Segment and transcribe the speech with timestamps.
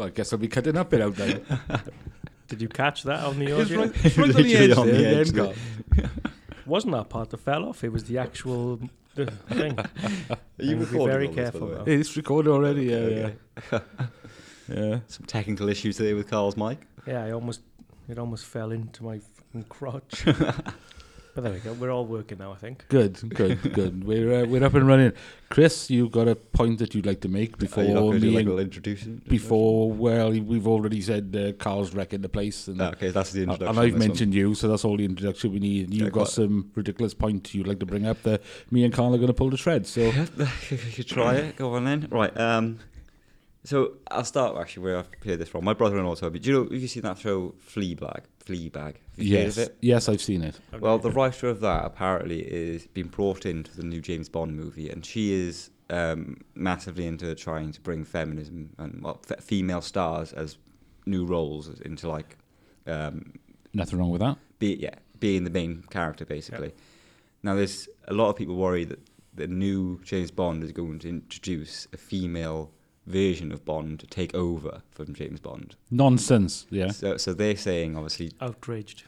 [0.00, 1.44] Well, I guess I'll be cutting up it out then.
[2.48, 3.80] Did you catch that on the it's audio?
[3.80, 5.54] right, it's right on the edge on the the edge there.
[6.64, 7.84] Wasn't that part that fell off?
[7.84, 8.80] It was the actual
[9.14, 9.78] thing.
[10.30, 11.94] Are you Be recording very all this, by the careful way?
[11.96, 13.36] It's recorded already, yeah, Okay.
[13.72, 13.80] yeah.
[14.68, 14.98] yeah.
[15.06, 16.78] Some technical issues there with Carl's mic.
[17.06, 17.60] Yeah, I almost
[18.08, 20.24] it almost fell into my fucking crotch.
[21.34, 21.72] But there we go.
[21.74, 22.84] We're all working now, I think.
[22.88, 24.04] Good, good, good.
[24.10, 25.12] We're uh, we're up and running.
[25.48, 28.20] Chris, you've got a point that you'd like to make before Are you not going
[28.20, 29.22] do me like and little introduction?
[29.28, 29.90] before?
[29.90, 33.68] Well, we've already said uh, Carl's wrecking the place, and, Ah, okay, that's the introduction.
[33.68, 33.78] and.
[33.78, 35.84] I've on this mentioned you, so that's all the introduction we need.
[35.86, 36.28] And you've Yeah, got quite.
[36.28, 39.34] some ridiculous point you'd like to bring up that me and Carl are going to
[39.34, 39.86] pull the thread.
[39.86, 40.28] So one.
[40.70, 41.56] you could try it.
[41.56, 42.06] Go on then.
[42.10, 42.36] Right.
[42.38, 42.78] Um.
[43.64, 45.64] So I'll start actually where I've heard this from.
[45.64, 46.38] My brother-in-law told me.
[46.38, 46.62] Do you know?
[46.70, 48.22] Have you seen that show Fleabag?
[48.50, 48.94] Fleabag.
[48.96, 49.76] Have you heard yes, of it?
[49.80, 50.58] yes, I've seen it.
[50.78, 54.90] Well, the writer of that apparently is being brought into the new James Bond movie,
[54.90, 60.32] and she is um, massively into trying to bring feminism and well, f- female stars
[60.32, 60.58] as
[61.06, 62.36] new roles into like
[62.86, 63.32] um,
[63.72, 64.36] Nothing wrong with that.
[64.58, 66.72] be yeah being the main character basically.
[67.42, 68.98] Now, there's a lot of people worry that
[69.34, 72.70] the new James Bond is going to introduce a female
[73.06, 75.76] version of Bond to take over from James Bond.
[75.90, 76.66] Nonsense.
[76.70, 76.90] Yeah.
[76.90, 79.04] So, so they're saying obviously outraged.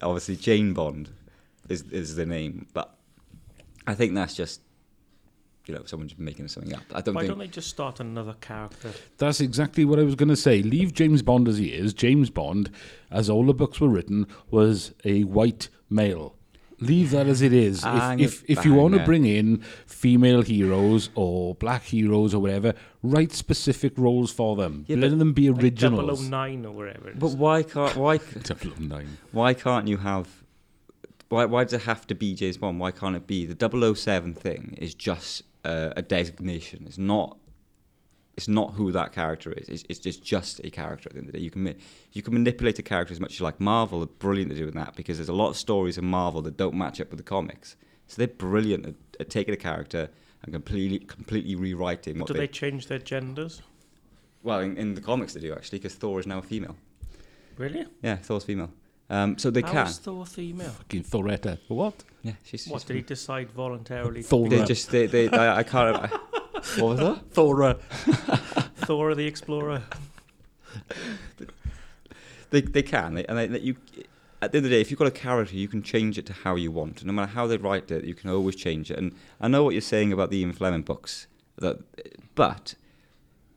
[0.00, 1.10] obviously Jane Bond
[1.68, 2.96] is is the name, but
[3.86, 4.60] I think that's just
[5.66, 6.82] you know someone just making something up.
[6.92, 8.90] I don't Why think don't they just start another character?
[9.18, 10.62] That's exactly what I was going to say.
[10.62, 11.94] Leave James Bond as he is.
[11.94, 12.70] James Bond,
[13.10, 16.36] as all the books were written, was a white male.
[16.82, 17.82] Leave that as it is.
[17.84, 22.74] If if, if you want to bring in female heroes or black heroes or whatever,
[23.02, 24.84] write specific roles for them.
[24.88, 26.28] Yeah, Let them be Like originals.
[26.28, 27.12] 009 or whatever.
[27.14, 29.18] But why can't why 009.
[29.32, 30.28] why can't you have
[31.28, 32.78] why why does it have to be James Bond?
[32.78, 34.76] Why can't it be the 007 thing?
[34.78, 36.84] Is just uh, a designation.
[36.86, 37.38] It's not.
[38.36, 39.68] It's not who that character is.
[39.68, 41.44] It's, it's just just a character at the end of the day.
[41.44, 41.74] You can
[42.12, 43.60] you can manipulate a character as much as you like.
[43.60, 46.56] Marvel are brilliant at doing that because there's a lot of stories in Marvel that
[46.56, 47.76] don't match up with the comics.
[48.06, 50.08] So they're brilliant at, at taking a character
[50.42, 53.62] and completely completely rewriting what do they, they change their genders?
[54.42, 56.76] well in, in the comics they do actually because Thor is now a female.
[57.56, 57.86] Really?
[58.02, 58.70] Yeah, Thor's female.
[59.10, 59.86] Um, so they How can.
[59.86, 60.70] is Thor female?
[60.70, 61.58] Fucking Thoretta.
[61.68, 62.02] What?
[62.22, 64.22] Yeah, she's, What she's did he decide voluntarily?
[64.22, 65.96] Thor- They just they, they I, I can't.
[65.96, 66.18] I,
[66.76, 67.22] what was that?
[67.32, 67.76] Thora.
[68.06, 68.36] Uh,
[68.76, 69.82] Thor the Explorer?
[72.50, 73.76] They they can, they, and they, that you.
[74.40, 76.26] At the end of the day, if you've got a character, you can change it
[76.26, 77.04] to how you want.
[77.04, 78.98] No matter how they write it, you can always change it.
[78.98, 81.28] And I know what you're saying about the Ian Fleming books,
[81.58, 81.78] that,
[82.34, 82.74] but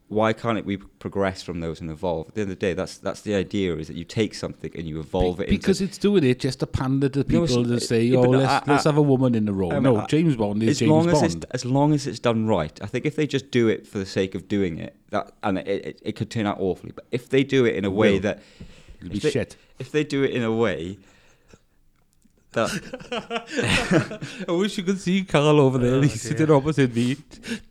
[0.08, 2.28] why can't it we progress from those and evolve?
[2.28, 4.72] At the end of the day, that's that's the idea: is that you take something
[4.76, 8.12] and you evolve it because it's doing it just to pander to people to say,
[8.14, 9.72] oh, no, let's, I- let's I- have a woman in the role.
[9.74, 11.26] Um, I mean, no, James Bond is as James long as Bond.
[11.44, 13.98] it's as long as it's done right, I think if they just do it for
[13.98, 16.92] the sake of doing it, that and it, it, it could turn out awfully.
[16.96, 18.42] But if they do it in a way that
[19.02, 19.56] be if they- shit.
[19.80, 20.98] if they do it in a way
[24.48, 25.96] I wish you could see Carl over there.
[25.96, 26.32] Oh, He's dear.
[26.38, 27.18] sitting opposite me.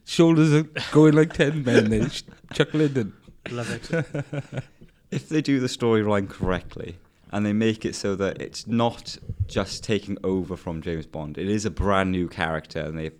[0.04, 0.62] Shoulders are
[0.92, 2.22] going like 10 men there, sh-
[2.52, 2.96] chuckling.
[2.96, 3.12] And
[3.50, 4.64] Love it.
[5.10, 6.96] if they do the storyline correctly
[7.32, 11.48] and they make it so that it's not just taking over from James Bond, it
[11.48, 13.14] is a brand new character, and they've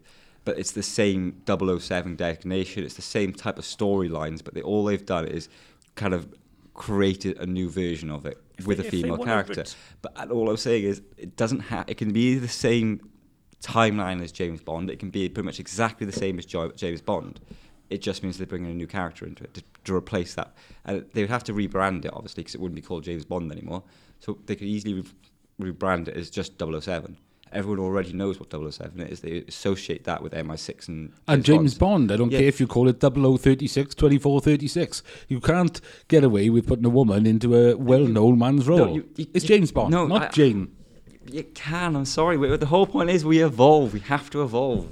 [0.45, 4.85] but it's the same 007 designation, it's the same type of storylines, but they, all
[4.85, 5.49] they've done is
[5.95, 6.29] kind of
[6.75, 9.65] created a new version of it If with they- a female character.
[10.03, 11.85] But all I'm saying is, it doesn't have.
[11.89, 13.01] It can be the same
[13.63, 14.91] timeline as James Bond.
[14.91, 17.41] It can be pretty much exactly the same as jo- James Bond.
[17.91, 20.55] It just means they're bringing a new character into it to, to replace that.
[20.85, 23.51] And they would have to rebrand it, obviously, because it wouldn't be called James Bond
[23.53, 23.83] anymore.
[24.21, 24.95] So they could easily
[25.59, 27.17] re- rebrand it as just 007.
[27.55, 29.21] Everyone already knows what 007 is.
[29.21, 32.11] They associate that with MI6 and And James Bond.
[32.11, 32.41] I don't Yeah.
[32.41, 35.03] care if you call it 0036, 2436.
[35.29, 38.97] You can't get away with putting a woman into a well known man's role.
[38.97, 40.69] you- you- it's James Bond, no, not I- Jane.
[41.31, 41.97] You can.
[41.97, 42.37] I'm sorry.
[42.59, 43.95] The whole point is we evolve.
[43.95, 44.89] We have to evolve,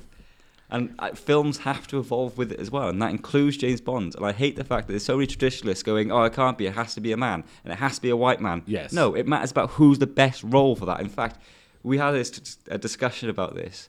[0.71, 4.15] and uh, films have to evolve with it as well, and that includes James Bond.
[4.15, 6.67] And I hate the fact that there's so many traditionalists going, "Oh, it can't be.
[6.67, 8.93] It has to be a man, and it has to be a white man." Yes.
[8.95, 11.01] No, it matters about who's the best role for that.
[11.01, 11.39] In fact,
[11.83, 13.89] we had this a discussion about this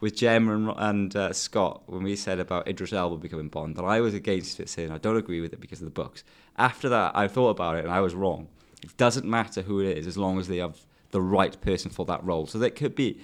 [0.00, 3.86] with Gemma and, and uh, Scott when we said about Idris Elba becoming Bond, and
[3.86, 6.24] I was against it, saying I don't agree with it because of the books.
[6.56, 8.48] After that, I thought about it, and I was wrong.
[8.82, 10.78] It doesn't matter who it is as long as they have
[11.10, 12.46] the right person for that role.
[12.46, 13.20] So that could be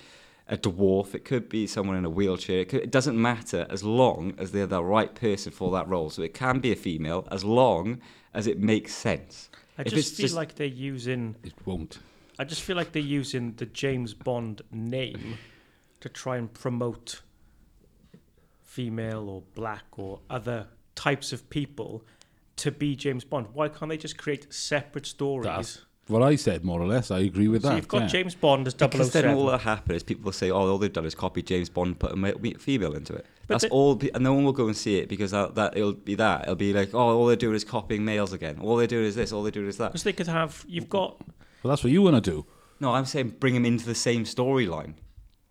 [0.48, 2.60] a dwarf, it could be someone in a wheelchair.
[2.60, 6.10] It, could, it doesn't matter as long as they're the right person for that role.
[6.10, 8.00] So it can be a female as long
[8.34, 9.50] as it makes sense.
[9.78, 11.36] I If just feel just- like they're using.
[11.42, 11.98] It won't.
[12.38, 15.38] I just feel like they're using the James Bond name
[16.00, 17.22] to try and promote
[18.62, 22.04] female or black or other types of people,
[22.56, 23.48] to be James Bond.
[23.52, 25.44] Why can't they just create separate stories?
[25.44, 27.10] That's what I said, more or less.
[27.10, 27.76] I agree with so that.
[27.76, 28.08] you've got yeah.
[28.08, 30.78] James Bond as Because then oh all that happens is people will say, "Oh, all
[30.78, 34.00] they've done is copy James Bond, put a female into it." But That's the- all,
[34.14, 36.42] and no one will go and see it because that, that it'll be that.
[36.42, 38.58] It'll be like, "Oh, all they're doing is copying males again.
[38.60, 39.32] All they're doing is this.
[39.32, 41.20] All they're doing is that." Because they could have, you've got,
[41.66, 42.46] Well, that's what you want to do.
[42.78, 44.94] No, I'm saying bring him into the same storyline.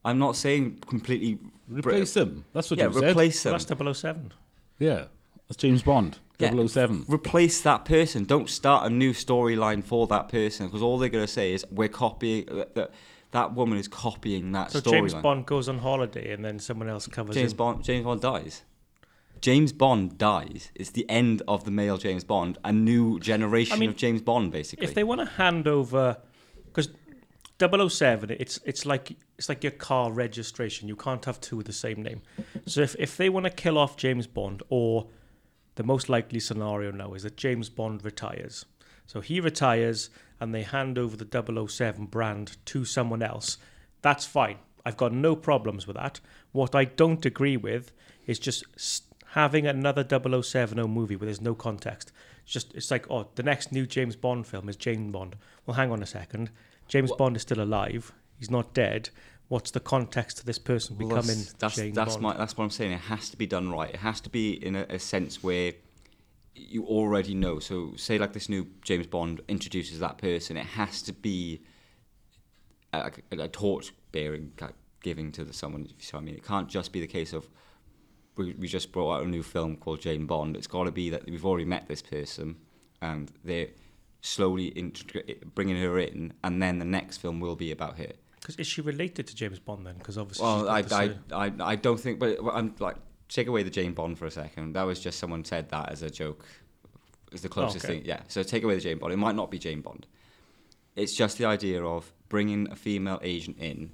[0.06, 2.46] I'm not saying completely Replace them.
[2.54, 3.04] That's what yeah, you said.
[3.10, 3.78] replace well, them.
[3.86, 4.34] that's 007.
[4.80, 5.06] Yeah,
[5.50, 6.20] that's James Bond.
[6.40, 6.68] Yeah.
[6.68, 7.04] 007.
[7.10, 8.24] replace that person.
[8.24, 11.66] Don't start a new storyline for that person because all they're going to say is
[11.70, 12.92] we're copying uh, that.
[13.32, 15.22] That woman is copying that So James storyline.
[15.22, 17.58] Bond goes on holiday and then someone else covers James him.
[17.58, 17.84] Bond.
[17.84, 18.62] James Bond dies.
[19.42, 20.72] James Bond dies.
[20.76, 22.58] It's the end of the male James Bond.
[22.64, 24.86] A new generation I mean, of James Bond, basically.
[24.86, 26.18] If they want to hand over,
[26.66, 26.90] because
[27.60, 30.88] 007, it's it's like it's like your car registration.
[30.88, 32.22] You can't have two with the same name.
[32.66, 35.08] So if if they want to kill off James Bond, or
[35.76, 38.66] the most likely scenario now is that James Bond retires.
[39.06, 40.10] So he retires
[40.40, 43.58] and they hand over the 007 brand to someone else.
[44.02, 44.58] That's fine.
[44.86, 46.20] I've got no problems with that.
[46.52, 47.92] What I don't agree with
[48.26, 48.64] is just
[49.36, 50.04] having another
[50.42, 52.14] 070 movie where there's no context.
[52.44, 55.36] It's just it's like, oh, the next new James Bond film is James Bond.
[55.66, 56.52] Well, hang on a second.
[56.88, 58.14] James Well- Bond is still alive.
[58.40, 59.10] He's not dead.
[59.50, 62.24] What's the context to this person Well, becoming that's that's, James that's Bond?
[62.24, 62.94] my that's what I'm saying.
[62.94, 63.90] It has to be done right.
[63.90, 65.74] It has to be in a, a sense where
[66.56, 67.60] you already know.
[67.60, 71.62] So, say like this new James Bond introduces that person, it has to be
[72.94, 74.54] a, a, a torch bearing
[75.04, 75.84] giving to the, someone.
[75.84, 77.50] If you see what I mean, it can't just be the case of
[78.38, 80.56] we, we just brought out a new film called James Bond.
[80.56, 82.58] It's got to be that we've already met this person
[83.02, 83.70] and they're
[84.22, 84.72] slowly
[85.54, 88.12] bringing her in, and then the next film will be about her.
[88.40, 89.98] Because is she related to James Bond then?
[89.98, 92.96] Because obviously, Well, I, I, I, I don't think, but I'm like,
[93.30, 94.74] take away the Jane Bond for a second.
[94.74, 96.46] That was just someone said that as a joke.
[97.32, 97.96] Is the closest okay.
[97.96, 98.22] thing, yeah.
[98.28, 99.14] So take away the Jane Bond.
[99.14, 100.08] It might not be Jane Bond.
[100.96, 103.92] It's just the idea of bringing a female agent in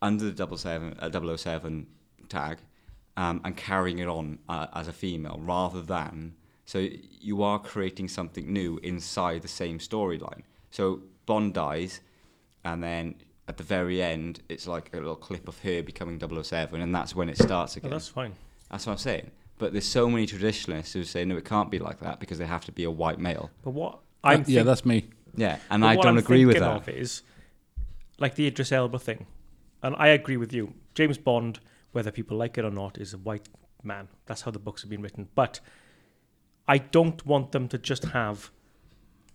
[0.00, 1.86] under the double seven, uh, 007
[2.28, 2.58] tag,
[3.20, 6.34] um, and carrying it on uh, as a female rather than.
[6.64, 6.88] So
[7.20, 10.42] you are creating something new inside the same storyline.
[10.70, 12.00] So Bond dies,
[12.64, 16.80] and then at the very end, it's like a little clip of her becoming 007,
[16.80, 17.90] and that's when it starts oh, again.
[17.90, 18.32] that's fine.
[18.70, 19.30] That's what I'm saying.
[19.58, 22.46] But there's so many traditionalists who say no, it can't be like that because they
[22.46, 23.50] have to be a white male.
[23.62, 25.10] But what I'm Uh, yeah, that's me.
[25.36, 26.88] Yeah, and but I what don't I'm agree with thinking that.
[26.88, 27.22] Of is
[28.18, 29.26] like the Idris Elba thing,
[29.82, 30.72] and I agree with you.
[30.94, 31.60] James Bond,
[31.92, 33.48] whether people like it or not, is a white
[33.82, 34.08] man.
[34.26, 35.28] That's how the books have been written.
[35.34, 35.60] But
[36.68, 38.50] I don't want them to just have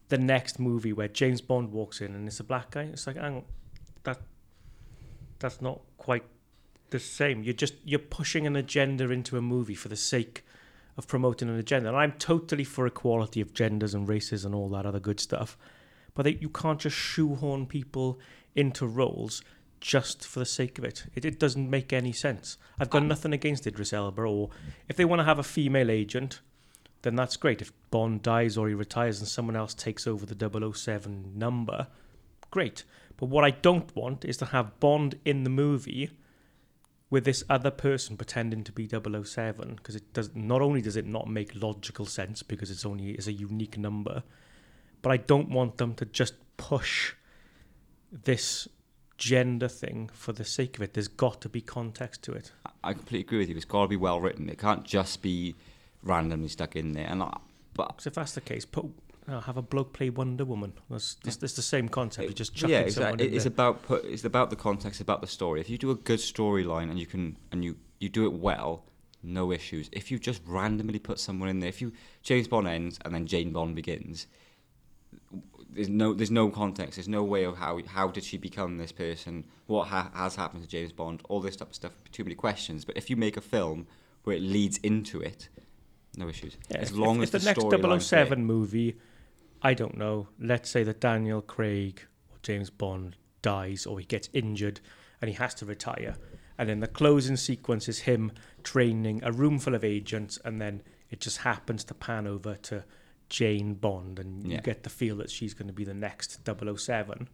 [0.09, 2.83] the next movie where James Bond walks in and it's a black guy.
[2.83, 3.43] It's like, hang on,
[4.03, 4.19] that
[5.39, 6.23] that's not quite
[6.91, 7.43] the same.
[7.43, 10.45] You're just you're pushing an agenda into a movie for the sake
[10.97, 11.89] of promoting an agenda.
[11.89, 15.57] And I'm totally for equality of genders and races and all that other good stuff.
[16.13, 18.19] But they, you can't just shoehorn people
[18.55, 19.41] into roles
[19.85, 21.05] just for the sake of it.
[21.13, 22.57] It, it doesn't make any sense.
[22.79, 23.05] I've got ah.
[23.05, 24.49] nothing against Idris Elba, or
[24.89, 26.41] if they want to have a female agent,
[27.03, 27.61] then that's great.
[27.61, 31.85] If Bond dies or he retires and someone else takes over the 007 number,
[32.49, 32.83] great.
[33.17, 36.09] But what I don't want is to have Bond in the movie
[37.11, 41.05] with this other person pretending to be 007 because it does not only does it
[41.05, 44.23] not make logical sense because it's only is a unique number
[45.03, 47.13] but I don't want them to just push
[48.11, 48.67] this
[49.17, 52.51] gender thing for the sake of it there's got to be context to it
[52.85, 53.55] I completely agree with you.
[53.55, 54.47] It's got to be well written.
[54.47, 55.55] It can't just be
[56.03, 57.07] randomly stuck in there.
[57.07, 57.35] And I,
[57.73, 58.85] but if that's the case put
[59.27, 62.53] uh, have a bloke play Wonder Woman that's, that's, that's the same concept you just
[62.53, 63.27] But chuck yeah, exactly.
[63.27, 63.51] It's there.
[63.51, 65.59] about put, it's about the context, about the story.
[65.59, 68.83] If you do a good storyline and you can and you you do it well,
[69.23, 69.89] no issues.
[69.91, 71.91] If you just randomly put someone in there, if you
[72.21, 74.27] James Bond ends and then Jane Bond begins,
[75.75, 76.95] there's no there's no context.
[76.95, 79.45] There's no way of how how did she become this person?
[79.67, 81.21] What ha- has happened to James Bond?
[81.29, 81.91] All this type of stuff.
[82.11, 82.85] Too many questions.
[82.85, 83.87] But if you make a film
[84.23, 85.49] where it leads into it,
[86.17, 86.57] no issues.
[86.69, 88.25] Yeah, as long if, as if the, storyline's next there.
[88.25, 88.97] 007 movie,
[89.61, 92.01] I don't know, let's say that Daniel Craig
[92.31, 94.79] or James Bond dies or he gets injured
[95.21, 96.17] and he has to retire.
[96.57, 98.31] And then the closing sequence is him
[98.63, 102.85] training a room full of agents, and then it just happens to pan over to
[103.29, 107.27] Jane Bond, and you get the feel that she's going to be the next 007.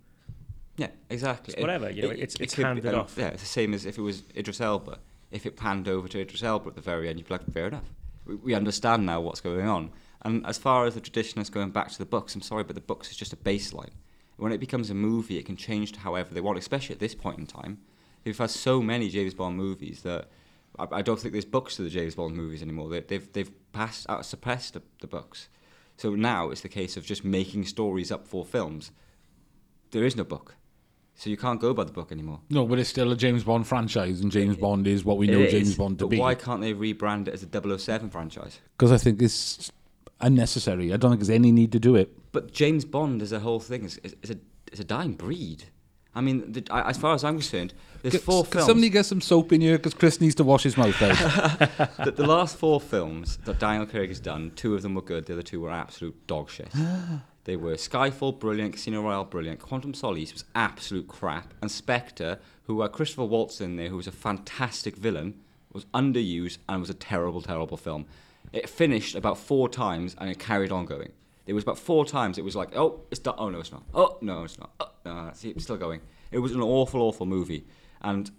[0.78, 1.54] Yeah, exactly.
[1.54, 3.16] It's whatever, you know, it's- it's handed off.
[3.18, 5.00] Yeah, it's the same as if it was Idris Elba.
[5.32, 7.68] If it panned over to Idris Elba at the very end, you'd be like, fair
[7.68, 7.94] enough.
[8.26, 9.92] We, we understand now what's going on.
[10.24, 12.82] And as far as the traditionalists going back to the books, I'm sorry, but the
[12.82, 13.92] books is just a baseline.
[14.38, 17.16] When it becomes a movie, it can change to however they want, especially at this
[17.16, 17.80] point in time.
[18.24, 20.30] We've had so many James Bond movies that
[20.80, 22.90] I, I don't think there's books to the James Bond movies anymore.
[22.90, 25.50] They, they've they've passed out, suppressed the, the books.
[26.02, 28.90] So now it's the case of just making stories up for films.
[29.92, 30.56] There is no book.
[31.14, 32.40] So you can't go by the book anymore.
[32.50, 35.42] No, but it's still a James Bond franchise, and James Bond is what we know
[35.42, 36.18] It James is, Bond to but be.
[36.18, 38.60] why can't they rebrand it as a 007 franchise?
[38.76, 39.72] Because I think it's
[40.22, 40.92] unnecessary.
[40.92, 42.10] I don't think there's any need to do it.
[42.32, 44.38] But James Bond as a whole thing is, is, is a
[44.72, 45.66] is a dying breed.
[46.14, 48.68] I mean, the, as far as I'm concerned, there's four can films.
[48.68, 49.78] somebody get some soap in here?
[49.78, 51.98] Because Chris needs to wash his mouth out.
[52.04, 55.26] the, the last four films that Daniel Craig has done, two of them were good,
[55.26, 56.70] the other two were absolute dog shit.
[57.46, 62.82] they were Skyfall, brilliant, Casino Royale, brilliant, Quantum Solace was absolute crap, and Spectre, who
[62.82, 65.36] had Christopher Waltz in there, who was a fantastic villain,
[65.72, 68.06] was underused and was a terrible, terrible film.
[68.52, 71.12] It finished about four times and it carried on going.
[71.52, 73.36] There was about four times it was like, oh, it's done.
[73.38, 73.84] Oh, no, it's not.
[73.94, 74.70] Oh, no, it's not.
[74.80, 76.00] Oh, no, it's it's still going.
[76.32, 77.66] It was an awful, awful movie.
[78.02, 78.32] And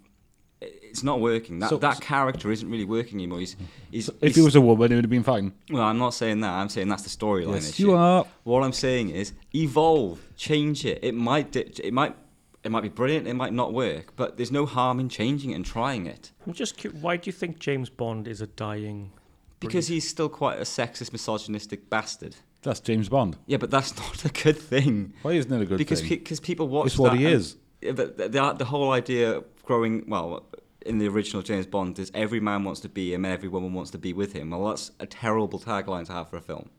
[0.59, 1.59] it's not working.
[1.59, 3.37] That, So- that character isn't really working anymore.
[3.41, 3.55] He's,
[3.91, 5.53] he's, if he's- he was a woman, it would have been fine.
[5.69, 6.53] well, I'm not saying that.
[6.53, 7.83] I'm saying that's the storyline Yes, issue.
[7.83, 8.25] you are.
[8.45, 10.97] What I'm saying is evolve, change it.
[11.03, 12.15] It might, di- it might,
[12.63, 13.27] it might be brilliant.
[13.27, 16.53] It might not work, but there's no harm in changing it and trying it I'm
[16.53, 19.11] just cu- why do you think James Bond is a dying?
[19.59, 22.35] because he's still quite a sexist, misogynistic bastard.
[22.63, 23.37] That's James Bond.
[23.45, 25.13] Yeah, but that's not a good thing.
[25.21, 26.09] Why isn't it a good because thing?
[26.09, 26.87] because people watch.
[26.87, 27.57] It's what he and- is.
[27.81, 30.45] But the, the the whole idea of growing well
[30.85, 33.73] in the original James Bond is every man wants to be him, and every woman
[33.73, 34.51] wants to be with him.
[34.51, 36.69] Well, that's a terrible tagline to have for a film.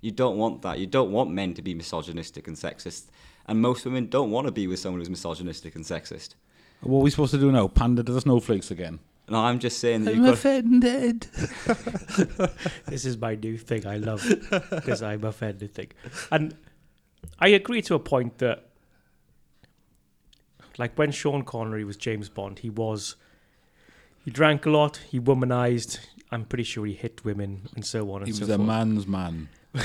[0.00, 0.78] You don't want that.
[0.78, 3.06] You don't want men to be misogynistic and sexist,
[3.46, 6.34] and most women don't want to be with someone who's misogynistic and sexist.
[6.80, 7.68] What are we supposed to do now?
[7.68, 8.98] Pander to the snowflakes again?
[9.26, 10.34] And I'm just saying that I'm you've got.
[10.34, 11.26] offended.
[12.86, 13.86] This is my new thing.
[13.86, 14.24] I love
[14.70, 15.90] because I'm offended thing.
[16.30, 16.56] And
[17.40, 18.68] I agree to a point that,
[20.78, 23.16] like when Sean Connery was James Bond, he was,
[24.24, 25.98] he drank a lot, he womanized.
[26.30, 28.48] I'm pretty sure he hit women and so on and He so forth.
[28.48, 29.48] He was a man's man.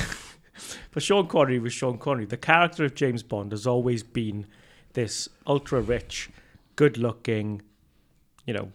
[0.92, 2.26] But Sean Connery was Sean Connery.
[2.26, 4.46] The character of James Bond has always been
[4.94, 6.30] this ultra rich,
[6.76, 7.62] good looking,
[8.46, 8.72] you know,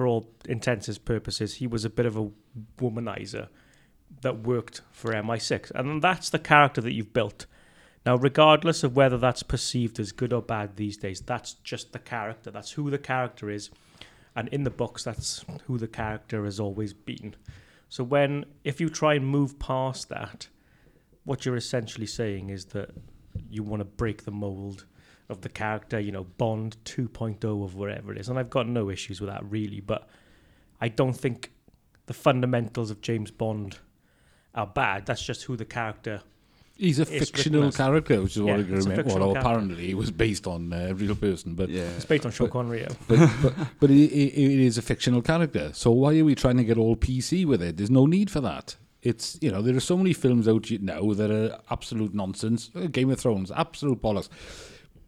[0.00, 2.30] for all intents and purposes, he was a bit of a
[2.78, 3.48] womanizer
[4.22, 5.70] that worked for MI6.
[5.72, 7.44] And that's the character that you've built.
[8.06, 11.98] Now, regardless of whether that's perceived as good or bad these days, that's just the
[11.98, 12.50] character.
[12.50, 13.68] That's who the character is.
[14.34, 17.34] And in the books, that's who the character has always been.
[17.90, 20.48] So when, if you try and move past that,
[21.24, 22.88] what you're essentially saying is that
[23.50, 24.86] you want to break the mold
[25.30, 28.28] of the character, you know, Bond 2.0 of whatever it is.
[28.28, 30.08] And I've got no issues with that really, but
[30.80, 31.52] I don't think
[32.06, 33.78] the fundamentals of James Bond
[34.54, 35.06] are bad.
[35.06, 36.22] That's just who the character.
[36.76, 39.02] He's a fictional as- character, which is what I remember.
[39.04, 39.38] Well, character.
[39.38, 41.82] apparently he was based on a real person, but Yeah.
[41.96, 42.80] It's based on Sean Connery.
[42.80, 42.88] yeah.
[43.06, 45.72] but but, but it, it, it is a fictional character.
[45.74, 47.76] So why are we trying to get all PC with it?
[47.76, 48.76] There's no need for that.
[49.02, 52.70] It's you know there are so many films out now that are absolute nonsense.
[52.74, 54.28] Uh, Game of Thrones, absolute bollocks,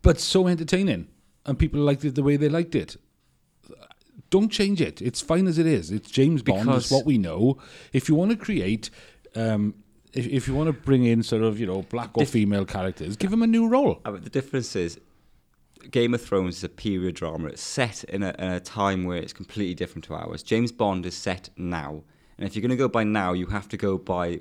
[0.03, 1.09] but so entertaining,
[1.47, 2.97] and people liked it the way they liked it.
[4.31, 5.03] Don't change it.
[5.03, 5.91] It's fine as it is.
[5.91, 6.63] It's James Bond.
[6.65, 7.59] Because- It's what we know.
[7.93, 8.91] If you want to create.
[9.35, 9.75] Um,
[10.15, 12.67] if, if you want to bring in sort of you know black or Dif- female
[12.67, 14.01] characters, give them a new role.
[14.05, 15.01] Uh, the difference is,
[15.91, 17.49] Game of Thrones is a period drama.
[17.49, 20.43] It's set in a, in a time where it's completely different to ours.
[20.43, 22.03] James Bond is set now,
[22.37, 24.41] and if you're going to go by now, you have to go by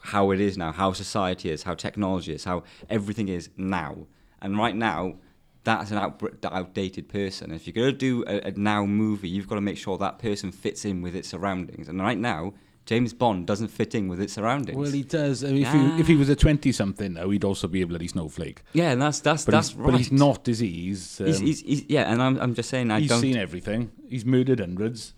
[0.00, 4.08] how it is now, how society is, how technology is, how everything is now.
[4.46, 5.16] And right now,
[5.64, 7.50] that's an out, outdated person.
[7.50, 10.20] If you're going to do a, a now movie, you've got to make sure that
[10.20, 11.88] person fits in with its surroundings.
[11.88, 14.78] And right now, James Bond doesn't fit in with its surroundings.
[14.78, 15.42] Well, he does.
[15.42, 17.98] I mean, if, he, if he was a twenty-something now, he'd also be able to
[17.98, 18.62] be a bloody snowflake.
[18.72, 19.90] yeah, and that's that's But, that's he's, right.
[19.90, 20.70] but he's not, is he?
[20.70, 23.20] He's, um, He's, he's, he's, yeah, and I'm, I'm just saying I he's don't.
[23.20, 23.90] seen everything.
[24.08, 25.14] He's murdered hundreds,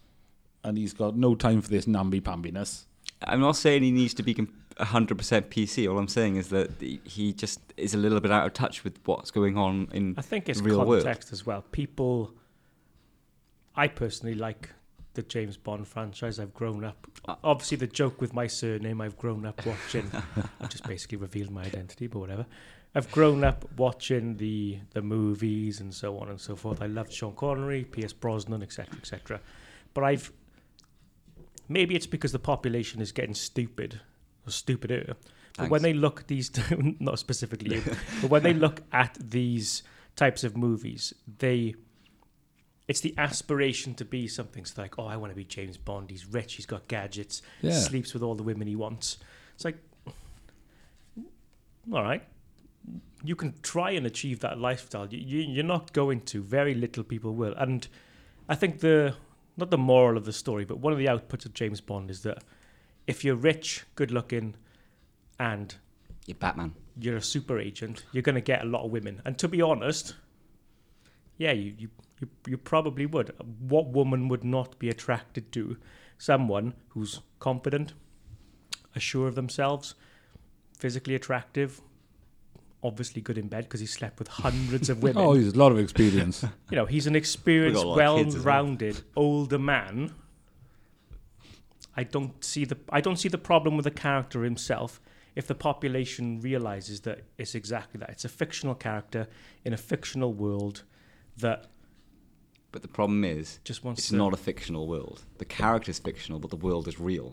[0.65, 2.87] and he's got no time for this namby-pambiness.
[3.23, 5.17] I'm not saying he needs to be com- 100%
[5.49, 5.91] PC.
[5.91, 8.99] All I'm saying is that he- just is a little bit out of touch with
[9.05, 11.05] what's going on in I think it's real world.
[11.05, 11.63] context as well.
[11.73, 12.33] People,
[13.77, 14.71] I personally like
[15.15, 16.39] the James Bond franchise.
[16.39, 17.07] I've grown up.
[17.27, 20.11] Uh, Obviously, the joke with my surname, I've grown up watching.
[20.61, 22.47] I've just basically revealed my identity, but whatever.
[22.95, 26.81] I've grown up watching the the movies and so on and so forth.
[26.81, 29.41] I loved Sean Connery, Pierce Brosnan, etc., etc.
[29.93, 30.33] But I've
[31.69, 34.01] maybe it's because the population is getting stupid
[34.51, 35.15] stupider.
[35.57, 36.51] But when they look at these,
[37.01, 37.83] not specifically you,
[38.21, 39.83] but when they look at these
[40.15, 41.75] types of movies, they
[42.87, 44.63] it's the aspiration to be something.
[44.63, 46.11] It's like, oh, I want to be James Bond.
[46.11, 46.55] He's rich.
[46.55, 47.43] He's got gadgets.
[47.61, 47.73] Yeah.
[47.73, 49.19] Sleeps with all the women he wants.
[49.55, 49.77] It's like,
[51.93, 52.23] all right,
[53.23, 55.07] you can try and achieve that lifestyle.
[55.07, 56.43] You, you, you're not going to.
[56.43, 57.55] Very little people will.
[57.55, 57.87] And
[58.49, 59.15] I think the
[59.59, 62.23] not the moral of the story, but one of the outputs of James Bond is
[62.23, 62.45] that
[63.09, 64.55] if you're rich, good looking,
[65.41, 65.75] and
[66.27, 66.75] You're Batman.
[67.01, 69.21] you're a super agent, you're going to get a lot of women.
[69.25, 70.15] And to be honest,
[71.39, 71.89] yeah, you, you,
[72.21, 73.33] you, you probably would.
[73.61, 75.77] What woman would not be attracted to
[76.19, 77.95] someone who's confident,
[78.95, 79.95] assured of themselves,
[80.79, 81.81] physically attractive,
[82.83, 85.23] obviously good in bed because he slept with hundreds of women.
[85.25, 86.45] Oh, he's a lot of experience.
[86.71, 88.55] you know, he's an experienced, We got a lot of kids as well.
[88.55, 90.13] well-rounded older man.
[92.01, 95.01] I don't see the I don't see the problem with the character himself
[95.35, 98.11] if the population realizes that it's exactly that.
[98.11, 99.23] It's a fictional character
[99.65, 100.77] in a fictional world
[101.45, 101.61] that
[102.73, 105.19] But the problem is, just wants it's to not a fictional world.
[105.39, 107.29] The character's fictional, but the world is real.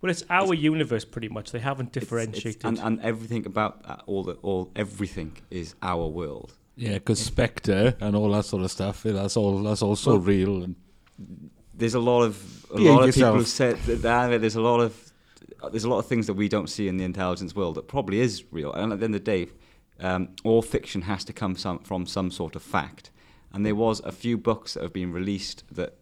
[0.00, 1.46] Well, it's our universe pretty much.
[1.52, 2.64] They haven't It's- it's- differentiated.
[2.64, 6.50] and, and everything about that, all the all everything is our world.
[6.76, 8.96] yeah, because Spectre and all that sort of stuff.
[9.04, 9.62] yeah, That's all.
[9.68, 10.54] That's all so Well- real.
[10.64, 10.74] And
[11.76, 13.36] There's a lot of a Behave lot of people yourself.
[13.36, 15.12] who said that, that there's a lot of
[15.70, 18.20] there's a lot of things that we don't see in the intelligence world that probably
[18.20, 18.72] is real.
[18.72, 19.50] And at the end of the day,
[20.00, 23.10] um, all fiction has to come some, from some sort of fact.
[23.52, 25.94] And there was a few books that have been released that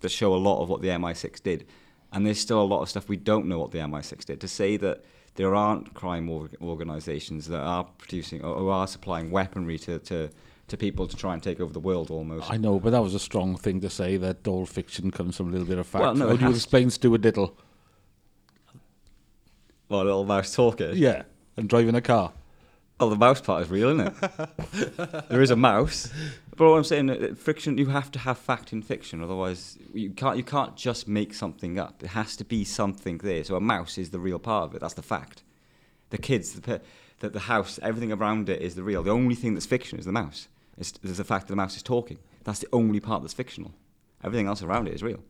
[0.00, 1.66] that show a lot of what the MI6 did.
[2.12, 4.40] And there's still a lot of stuff we don't know what the MI6 did.
[4.40, 9.30] To say that there aren't crime org- organizations that are producing or, or are supplying
[9.30, 10.30] weaponry to, to
[10.72, 12.50] to people to try and take over the world almost.
[12.50, 15.48] I know, but that was a strong thing to say that all fiction comes from
[15.48, 16.02] a little bit of fact.
[16.02, 17.56] Well, no, How do you explain Stuart Little?
[19.88, 20.92] well, a little mouse talker.
[20.94, 21.22] Yeah,
[21.56, 22.32] and driving a car.
[22.98, 25.28] Oh, the mouse part is real, isn't it?
[25.28, 26.10] there is a mouse.
[26.56, 30.10] But what I'm saying, uh, fiction, you have to have fact in fiction, otherwise you
[30.10, 30.36] can't.
[30.36, 32.02] You can't just make something up.
[32.02, 33.44] It has to be something there.
[33.44, 34.80] So a mouse is the real part of it.
[34.80, 35.42] That's the fact.
[36.10, 36.80] The kids, the
[37.18, 39.02] the, the house, everything around it is the real.
[39.02, 40.48] The only thing that's fiction is the mouse.
[40.78, 42.18] It's, there's the fact that the mouse is talking.
[42.44, 43.72] That's the only part that's fictional.
[44.24, 45.22] Everything else around it is real.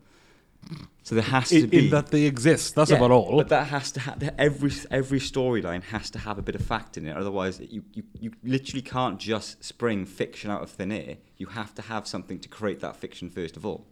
[1.02, 2.76] So there has to In, be in that they exist.
[2.76, 3.36] That's yeah, about all.
[3.36, 6.96] But that has to have every every storyline has to have a bit of fact
[6.96, 7.16] in it.
[7.16, 11.16] Otherwise, you, you you literally can't just spring fiction out of thin air.
[11.36, 13.86] You have to have something to create that fiction first of all.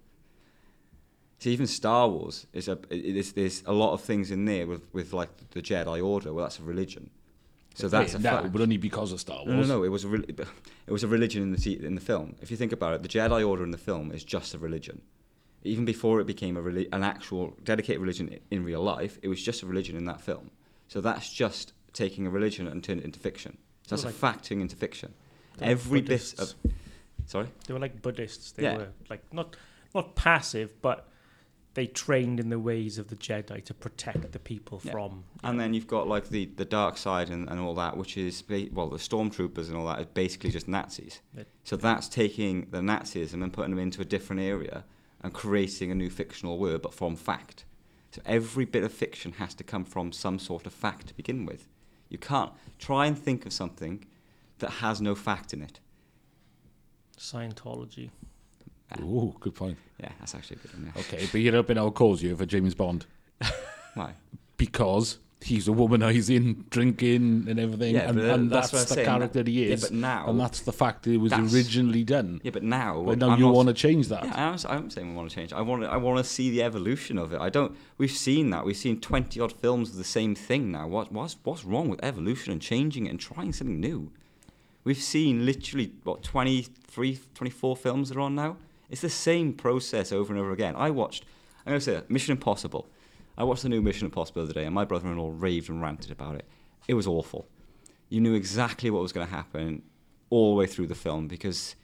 [1.40, 4.66] See, even Star Wars is a it is, there's a lot of things in there
[4.68, 6.33] with with like the Jedi Order.
[6.33, 7.11] Well, that's a religion.
[7.74, 8.52] So that's Yeah, a no, fact.
[8.52, 9.48] but only because of Star Wars.
[9.48, 9.85] No, no, no.
[9.85, 12.35] It was a re- it was a religion in the te- in the film.
[12.42, 15.00] If you think about it, the Jedi Order in the film is just a religion.
[15.62, 19.42] Even before it became a reli- an actual dedicated religion in real life, it was
[19.42, 20.50] just a religion in that film.
[20.88, 23.56] So that's just taking a religion and turning it into fiction.
[23.87, 25.12] So that's Like- a fact turning into fiction.
[25.59, 26.54] They're like Every bit of
[27.26, 27.48] sorry.
[27.66, 28.52] They were like Buddhists.
[28.52, 28.76] They Yeah.
[28.78, 29.56] were like not
[29.94, 31.09] not passive, but
[31.74, 34.92] they trained in the ways of the Jedi to protect the people Yeah.
[34.92, 35.24] from.
[35.44, 38.42] And then you've got like the, the dark side and, and all that, which is
[38.72, 41.20] well the stormtroopers and all that is basically just Nazis.
[41.37, 41.44] Yeah.
[41.64, 44.85] So that's taking the Nazism and putting them into a different area
[45.22, 47.64] and creating a new fictional word, but from fact.
[48.11, 51.46] So every bit of fiction has to come from some sort of fact to begin
[51.46, 51.68] with.
[52.09, 54.04] You can't try and think of something
[54.59, 55.78] that has no fact in it.
[57.16, 58.11] Scientology.
[59.00, 59.76] Ooh, good point.
[60.00, 60.92] Yeah, that's actually a good one.
[60.94, 61.00] Yeah.
[61.03, 63.07] Okay, but you're up in our cause here for James Bond
[63.94, 64.14] Why?
[64.57, 69.07] because he's a womanizing, drinking, and everything, Yeah, and, and that's that's, the saying.
[69.07, 69.83] character he is.
[69.83, 72.40] Yeah, but now- and that's the fact that it was originally done.
[72.42, 73.03] Yeah, but now.
[73.03, 74.24] But now I'm you want to change that.
[74.24, 75.53] Yeah, I'm, I'm saying we want to change.
[75.53, 75.88] I want to.
[75.90, 77.40] I want to see the evolution of it.
[77.40, 77.74] I don't.
[77.96, 78.64] We've seen that.
[78.66, 80.87] We've seen twenty odd films of the same thing now.
[80.88, 84.12] What, what's what's wrong with evolution and changing it and trying something new?
[84.85, 88.57] We've seen literally what 23, 24 films that are on now.
[88.90, 90.74] It's the same process over and over again.
[90.76, 91.24] I watched.
[91.64, 92.88] I'm gonna say it, Mission Impossible.
[93.38, 96.11] I watched the new Mission Impossible the other day, and my brother-in-law raved and ranted
[96.11, 96.44] about it.
[96.88, 97.46] It was awful.
[98.09, 99.83] You knew exactly what was going to happen
[100.31, 101.76] all the way through the film because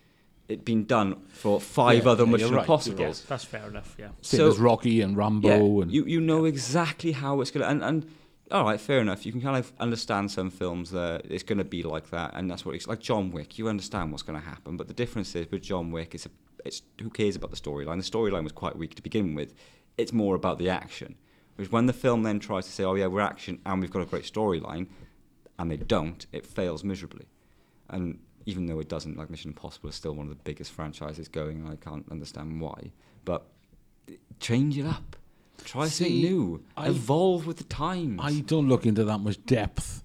[0.48, 2.98] it'd been done for five Yeah, other yeah, Mission you're right, Impossibles.
[2.98, 3.94] you're Yes, that's fair enough.
[3.98, 4.08] Yeah.
[4.22, 5.48] Same So- as Rocky and Rambo.
[5.48, 8.06] Yeah, and you you know exactly how it's gonna and, and
[8.50, 9.24] all right, fair enough.
[9.26, 12.64] You can kind of understand some films that it's gonna be like that, and that's
[12.64, 13.00] what it's like.
[13.00, 16.26] John Wick, you understand what's gonna happen, but the difference is with John Wick, it's
[16.26, 16.30] a
[16.66, 17.96] it's who cares about the storyline.
[18.02, 19.54] The storyline was quite weak to begin with.
[19.96, 21.16] It's more about the action.
[21.56, 24.02] Which when the film then tries to say, "Oh yeah, we're action and we've got
[24.02, 24.88] a great storyline,"
[25.58, 27.26] and they don't, it fails miserably.
[27.88, 31.28] And even though it doesn't, like Mission Impossible is still one of the biggest franchises
[31.28, 32.92] going, and I can't understand why.
[33.24, 33.46] But
[34.38, 35.16] change it up.
[35.64, 36.62] Try something new.
[36.76, 38.20] I- Evolve with the times.
[38.22, 40.04] I don't look into that much depth.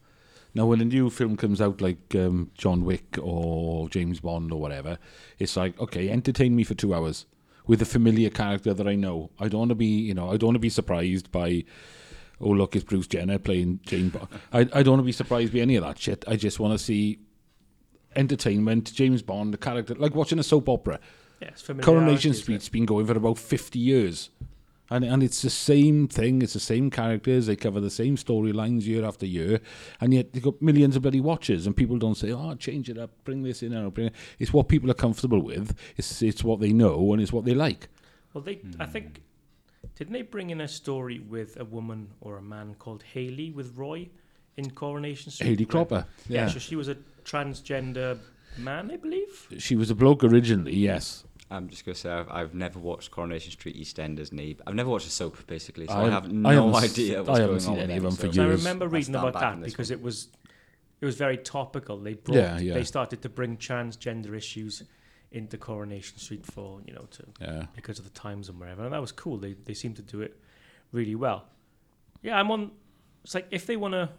[0.53, 4.59] Now, when a new film comes out like um, John Wick or James Bond or
[4.59, 4.97] whatever,
[5.39, 7.25] it's like, okay, entertain me for two hours
[7.67, 9.29] with a familiar character that I know.
[9.39, 11.63] I don't want to be, you know, I don't want to be surprised by,
[12.41, 14.27] oh, look, it's Bruce Jenner playing James Bond.
[14.51, 16.25] I, I don't want to be surprised by any of that shit.
[16.27, 17.19] I just want to see
[18.15, 20.99] entertainment, James Bond, the character, like watching a soap opera.
[21.41, 21.63] Yes.
[21.81, 24.29] Coronation Street's been going for about 50 years.
[24.91, 26.41] And, and it's the same thing.
[26.41, 27.45] It's the same characters.
[27.45, 29.61] They cover the same storylines year after year,
[30.01, 31.65] and yet they've got millions of bloody watchers.
[31.65, 34.15] And people don't say, "Oh, change it up, bring this in." Or bring it.
[34.37, 35.75] It's what people are comfortable with.
[35.95, 37.87] It's it's what they know, and it's what they like.
[38.33, 39.21] Well, they, I think,
[39.81, 39.87] hmm.
[39.95, 43.77] didn't they bring in a story with a woman or a man called Hayley with
[43.77, 44.09] Roy
[44.57, 45.47] in Coronation Street?
[45.47, 46.05] Hayley Cropper.
[46.27, 46.41] Yeah.
[46.41, 48.19] Yeah, so she was a transgender
[48.57, 49.47] man, I believe.
[49.57, 50.75] she was a bloke originally.
[50.75, 54.61] Yes, I'm just going to say I've, I've never watched Coronation Street EastEnders, Neve.
[54.65, 57.17] I've never watched a soap, basically, so I, have I no haven't s- idea I
[57.39, 59.27] haven't going seen on any of them, them for so- So I remember reading stand
[59.27, 59.99] about that because one.
[59.99, 60.29] it was
[61.01, 61.97] it was very topical.
[61.97, 62.73] They brought Yeah, yeah.
[62.75, 64.83] they started to bring transgender issues
[65.31, 67.65] into Coronation Street for you know to yeah.
[67.75, 69.37] because of the times and wherever, and that was cool.
[69.37, 70.39] They they seemed to do it
[70.91, 71.45] really well.
[72.21, 72.71] Yeah, I'm on.
[73.23, 74.09] It's like if they want to,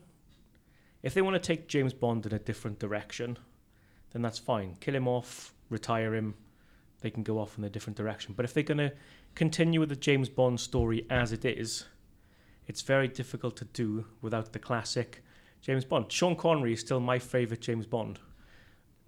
[1.02, 3.38] if they want to take James Bond in a different direction,
[4.12, 4.76] then that's fine.
[4.80, 6.34] Kill him off, retire him.
[7.02, 8.34] They can go off in a different direction.
[8.34, 8.92] But if they're going to
[9.34, 11.84] continue with the James Bond story as it is,
[12.66, 15.22] it's very difficult to do without the classic
[15.60, 16.10] James Bond.
[16.10, 18.18] Sean Connery is still my favorite James Bond,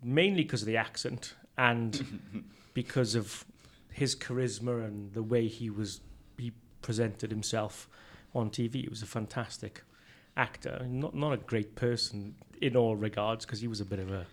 [0.03, 3.45] mainly because of the accent and because of
[3.91, 6.01] his charisma and the way he was
[6.37, 6.53] he
[6.83, 7.89] presented himself
[8.35, 8.83] on TV.
[8.83, 9.83] He was a fantastic
[10.37, 14.11] actor, not not a great person in all regards because he was a bit of
[14.11, 14.27] a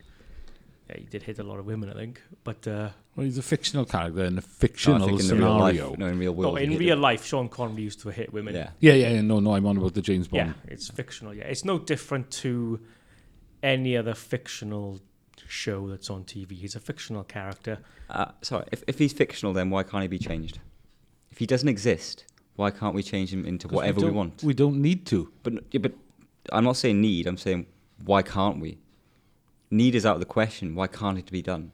[0.92, 2.22] yeah, he did hit a lot of women, I think.
[2.44, 5.90] But uh, Well, he's a fictional character in a fictional think in the real scenario.
[5.90, 6.54] life, no, in real world.
[6.54, 8.56] oh, he in real life, Sean Connery used to hit women.
[8.56, 8.70] yeah.
[8.80, 10.54] Yeah, yeah, yeah, no, no, I'm on about the James Bond.
[10.68, 11.34] Yeah, it's fictional.
[11.34, 12.80] Yeah, it's no different to
[13.64, 15.00] any other fictional
[15.48, 16.52] show that's on TV.
[16.54, 17.80] He's a fictional character.
[18.10, 20.60] Uh, sorry, if, if he's fictional, then why can't he be changed?
[21.32, 22.26] If he doesn't exist,
[22.56, 24.44] why can't we change him into whatever we, don't- want?
[24.44, 25.32] We don't need to.
[25.44, 25.94] But yeah, but
[26.52, 27.28] I'm not saying need.
[27.28, 27.68] I'm saying
[28.06, 28.78] why can't we?
[29.72, 30.76] Need is out of the question.
[30.76, 31.72] Why can't it be done?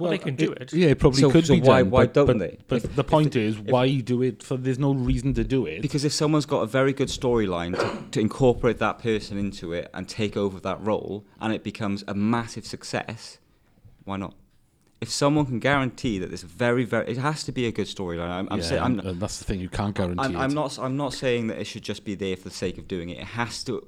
[0.00, 0.72] Well, they can do it.
[0.72, 1.90] Yeah, it probably So- could so be why- done.
[1.90, 2.58] why but, don't but, they?
[2.68, 4.42] But If- the point the- is, if- why do it?
[4.42, 5.82] For there's no reason to do it.
[5.82, 9.90] Because if someone's got a very good storyline to, to incorporate that person into it
[9.92, 13.38] and take over that role, and it becomes a massive success,
[14.04, 14.34] why not?
[15.02, 18.28] If someone can guarantee that this very, very, it has to be a good storyline.
[18.30, 19.60] I'm, I'm yeah, saying, I'm, and- and that's the thing.
[19.60, 20.38] You can't guarantee I'm, it.
[20.38, 20.78] I'm not.
[20.78, 23.18] I'm not saying that it should just be there for the sake of doing it.
[23.18, 23.86] It has to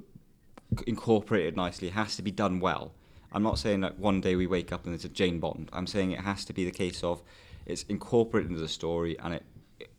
[0.87, 1.87] incorporate it nicely.
[1.89, 2.93] It has to be done well.
[3.33, 5.69] I'm not saying that one day we wake up and it's a Jane Bond.
[5.73, 7.21] I'm saying it has to be the case of
[7.65, 9.43] it's incorporated into the story and it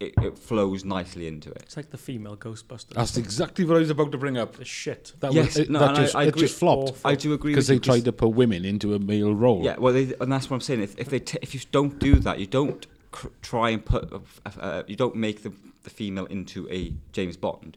[0.00, 1.58] it, it flows nicely into it.
[1.62, 2.94] It's like the female Ghostbusters.
[2.94, 4.56] That's exactly what I was about to bring up.
[4.56, 5.12] the shit.
[5.20, 6.40] That Yes, was it, no, that and I- just, I it agree.
[6.42, 7.10] just flopped Awful.
[7.10, 9.62] I do agree because they tried to put women into a male role.
[9.62, 10.80] Yeah, well, they, and that's what I'm saying.
[10.82, 14.10] If, if they t- if you don't do that, you don't cr- try and put
[14.12, 14.18] uh,
[14.58, 17.76] uh, you don't make the the female into a James Bond.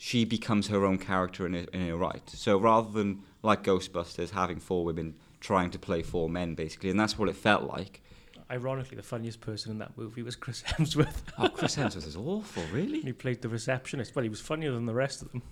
[0.00, 2.22] She becomes her own character in her, in her right.
[2.30, 6.98] So rather than like Ghostbusters having four women trying to play four men, basically, and
[6.98, 8.00] that's what it felt like.
[8.48, 11.22] Ironically, the funniest person in that movie was Chris Hemsworth.
[11.36, 13.00] Oh, Chris Hemsworth is awful, really.
[13.00, 14.14] he played the receptionist.
[14.14, 15.42] Well, he was funnier than the rest of them.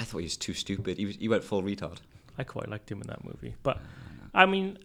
[0.00, 0.98] I thought he was too stupid.
[0.98, 1.98] He was he went full retard.
[2.36, 3.54] I quite liked him in that movie.
[3.62, 3.78] But
[4.34, 4.78] I mean,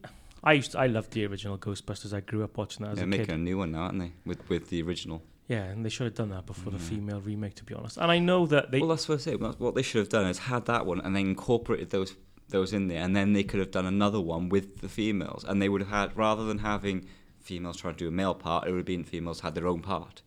[0.43, 2.13] I used to, I loved the original Ghostbusters.
[2.13, 4.13] I grew up watching that as They're a making a new one now, aren't they?
[4.25, 5.23] With with the original.
[5.47, 6.81] Yeah, and they should have done that before the Mm.
[6.81, 7.97] female remake, to be honest.
[7.97, 9.35] And I know that they well, that's what I say.
[9.37, 12.15] That's what they should have done is had that one and then incorporated those
[12.49, 15.61] those in there, and then they could have done another one with the females, and
[15.61, 17.05] they would have had rather than having
[17.41, 19.81] females trying to do a male part, it would have been females had their own
[19.81, 20.21] part,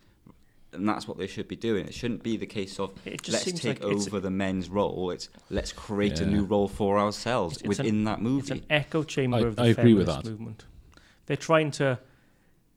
[0.73, 1.87] and that's what they should be doing.
[1.87, 4.31] It shouldn't be the case of it just let's seems take like it's, over the
[4.31, 5.11] men's role.
[5.11, 8.41] It's let's create a new role for ourselves It's- it's an- within that movie.
[8.41, 10.31] it's an echo chamber I- of the I agree with feminist that.
[10.31, 10.65] movement.
[11.27, 11.99] They're trying to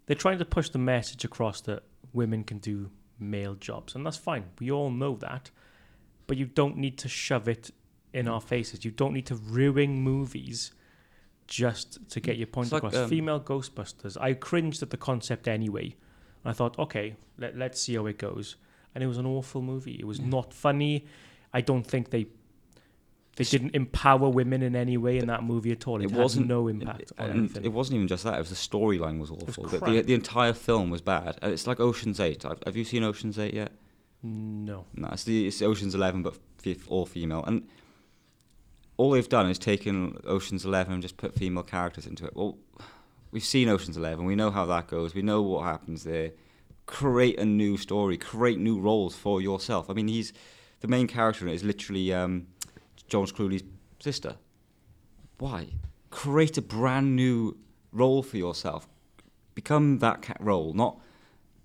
[0.06, 4.17] they're trying to push the message across that women can do male jobs, and that's
[4.17, 4.45] fine.
[4.60, 5.49] We all know that,
[6.28, 7.71] but you don't need to shove it
[8.13, 8.86] in our faces.
[8.86, 10.71] You don't need to ruin movies
[11.47, 12.95] just to get your point It's like, across.
[12.95, 14.17] um, Female Ghostbusters.
[14.19, 15.95] I cringed at the concept anyway.
[16.45, 18.56] I thought, okay, let, let's see how it goes.
[18.95, 19.97] And it was an awful movie.
[19.99, 20.28] It was Yeah.
[20.28, 21.06] not funny.
[21.54, 22.28] I don't think they
[23.36, 26.00] they didn't empower women in any way in that movie at all.
[26.02, 27.65] It, It had wasn't- no impact on and anything.
[27.65, 29.63] it wasn't even just that; it was the storyline was was awful.
[29.65, 31.39] the, the, the entire film was bad.
[31.41, 32.43] It's like Ocean's Eight.
[32.43, 33.72] Have, have you seen Ocean's Eight yet?
[34.22, 34.86] no.
[34.96, 37.43] No, it's, the, it's Ocean's Eleven, but f- all female.
[37.46, 37.67] And
[38.98, 42.36] all they've done is taken Ocean's Eleven and just put female characters into it.
[42.36, 42.58] Well,
[43.32, 44.26] we've seen Ocean's Eleven.
[44.26, 45.15] We know how that goes.
[45.15, 46.32] We know what happens there.
[46.86, 48.17] Create a new story.
[48.17, 49.89] Create new roles for yourself.
[49.89, 50.34] I mean, he's
[50.82, 52.48] the main character in it is literally um,
[53.07, 53.63] George Clooney's
[53.99, 54.35] sister.
[55.39, 55.67] Why?
[56.09, 57.57] Create a brand new
[57.91, 58.87] role for yourself.
[59.55, 60.99] Become that ca- role, not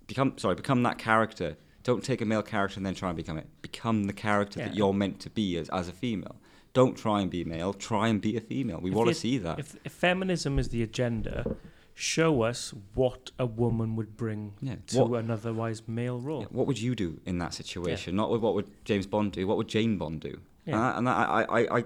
[0.07, 0.37] become.
[0.37, 1.57] Sorry, become that character.
[1.83, 3.47] Don't take a male character and then try and become it.
[3.61, 6.35] Become the character that you're meant to be as, as a female.
[6.73, 7.73] Don't try and be male.
[7.73, 8.79] Try and be a female.
[8.79, 9.59] We If want to see that.
[9.59, 11.55] If, if feminism is the agenda,
[11.95, 14.75] show us what a woman would bring Yeah.
[14.87, 16.41] to What, an otherwise male role.
[16.41, 18.15] yeah, what would you do in that situation?
[18.15, 19.47] Not with what would James Bond do.
[19.47, 20.39] What would Jane Bond do?
[20.69, 20.97] Yeah.
[20.97, 21.83] And, I, and I, I, I,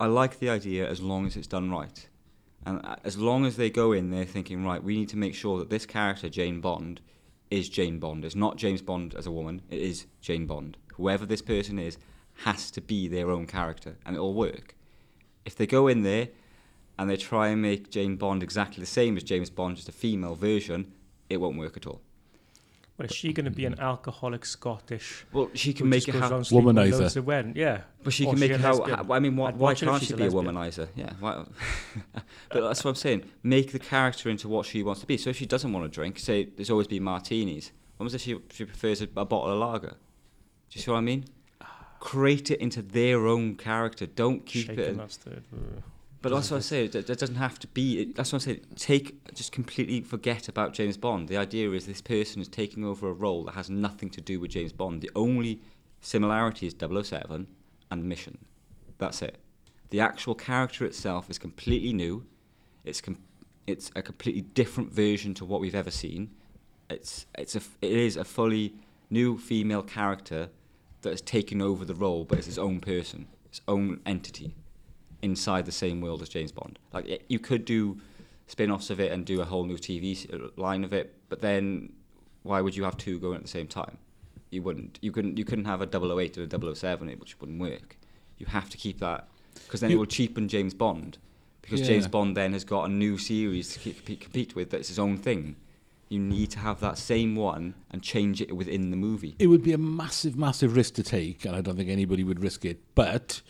[0.00, 2.08] I like the idea as long as it's done right.
[2.64, 5.58] And as long as they go in there thinking, right, we need to make sure
[5.58, 7.00] that this character, Jane Bond,
[7.50, 8.24] is Jane Bond.
[8.24, 10.76] It's not James Bond as a woman, it is Jane Bond.
[10.94, 11.96] Whoever this person is
[12.44, 14.74] has to be their own character, and it'll work.
[15.44, 16.28] If they go in there
[16.98, 19.92] and they try and make Jane Bond exactly the same as James Bond, just a
[19.92, 20.92] female version,
[21.30, 22.00] it won't work at all.
[22.96, 25.26] But is she going to be an alcoholic Scottish?
[25.32, 27.00] Well, she can make it goes how, around sleeping with Womanizer.
[27.00, 27.52] loads of men?
[27.54, 27.80] Yeah.
[28.02, 29.12] but she Or can make a it how, how.
[29.12, 30.54] I mean, why, why watch it if can't she be a lesbian.
[30.54, 30.88] womanizer?
[30.96, 31.44] Yeah, why,
[32.14, 33.24] but that's what I'm saying.
[33.42, 35.18] Make the character into what she wants to be.
[35.18, 37.70] So if she doesn't want to drink, say there's always been martinis.
[37.98, 39.88] What was if she she prefers a, a bottle of lager?
[39.90, 39.96] Do
[40.72, 41.26] you see what I mean?
[42.00, 44.06] Create it into their own character.
[44.06, 44.88] Don't keep Shaken, it.
[44.90, 45.32] in- that's the.
[45.32, 45.80] uh,
[46.26, 46.84] But that's what I say.
[46.86, 48.00] It, it doesn't have to be.
[48.00, 48.60] It, that's what I say.
[48.74, 51.28] Take just completely forget about James Bond.
[51.28, 54.40] The idea is this person is taking over a role that has nothing to do
[54.40, 55.02] with James Bond.
[55.02, 55.60] The only
[56.00, 57.46] similarity is 007
[57.92, 58.38] and Mission.
[58.98, 59.38] That's it.
[59.90, 62.26] The actual character itself is completely new.
[62.84, 63.22] It's com-
[63.68, 66.32] it's a completely different version to what we've ever seen.
[66.90, 68.74] It's it's a it is a fully
[69.10, 70.48] new female character
[71.02, 74.56] that has taken over the role, but it's its own person, its own entity
[75.26, 76.78] inside the same world as James Bond.
[76.94, 77.80] Like y- you could do
[78.46, 81.92] spin-offs of it and do a whole new TV uh, line of it, but then
[82.44, 83.98] why would you have two going at the same time?
[84.50, 84.98] You wouldn't.
[85.02, 85.36] You couldn't.
[85.36, 87.96] You couldn't have a 008 and a 007, which wouldn't work.
[88.38, 89.28] You have to keep that
[89.64, 91.18] because then it will cheapen James Bond.
[91.62, 91.86] Because Yeah.
[91.88, 95.16] James Bond then has got a new series to keep, compete with that's his own
[95.18, 95.56] thing.
[96.08, 99.34] You need to have that same one and change it within the movie.
[99.40, 102.40] It would be a massive, massive risk to take, and I don't think anybody would
[102.40, 102.78] risk it.
[102.94, 103.42] But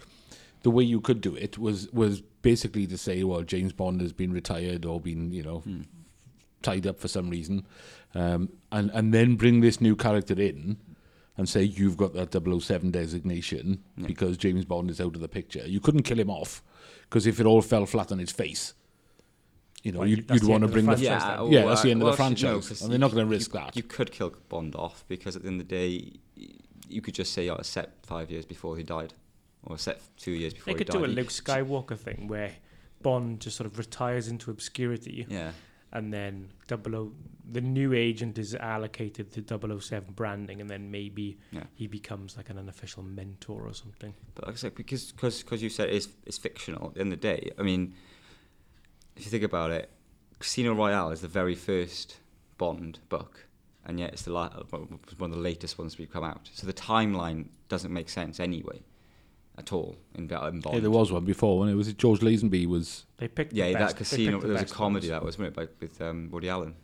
[0.67, 4.13] the way you could do it was was basically to say, well, James Bond has
[4.13, 5.63] been retired or been, you know,
[6.63, 7.65] tied up for some reason,
[8.17, 10.77] um, and and then bring this new character in
[11.37, 14.09] and say you've got that 007 designation Yeah.
[14.09, 15.65] because James Bond is out of the picture.
[15.69, 16.63] You couldn't kill him off
[17.03, 18.75] because if it all fell flat on his face,
[19.85, 21.91] you know, Well, you'd, you'd want to the bring the franchise Yeah, yeah, that's the
[21.93, 23.77] end well, of the franchise, no, and they're not going to risk you, that.
[23.77, 26.13] You could kill Bond off because at the end of the day,
[26.89, 29.13] you could just say, "Oh, set five years before he died,"
[29.67, 32.53] or set two years before They he could do a Luke Skywalker thing where
[33.03, 35.53] Bond just sort of retires into obscurity Yeah,
[35.93, 37.13] and then 00,
[37.51, 41.65] the new agent is allocated to 007 branding and then maybe Yeah.
[41.75, 44.15] he becomes like an unofficial mentor or something.
[44.35, 46.89] but like I said, because cause, cause you said it's it's fictional.
[46.89, 47.95] At the end of the day, I mean,
[49.17, 49.91] if you think about it,
[50.39, 52.19] Casino Royale is the very first
[52.59, 53.47] Bond book,
[53.85, 56.51] and yet it's the la- one of the latest ones we've come out.
[56.55, 58.81] So the timeline doesn't make sense anyway,
[59.59, 60.29] at all in, in
[60.61, 60.65] Bond.
[60.73, 63.73] Yeah, there was one before, and it was George Lazenby was They picked the Yeah,
[63.73, 64.33] best, that casino.
[64.33, 65.11] picked the There was a comedy ones.
[65.11, 66.75] that was, wasn't it, by, with um, Woody Allen,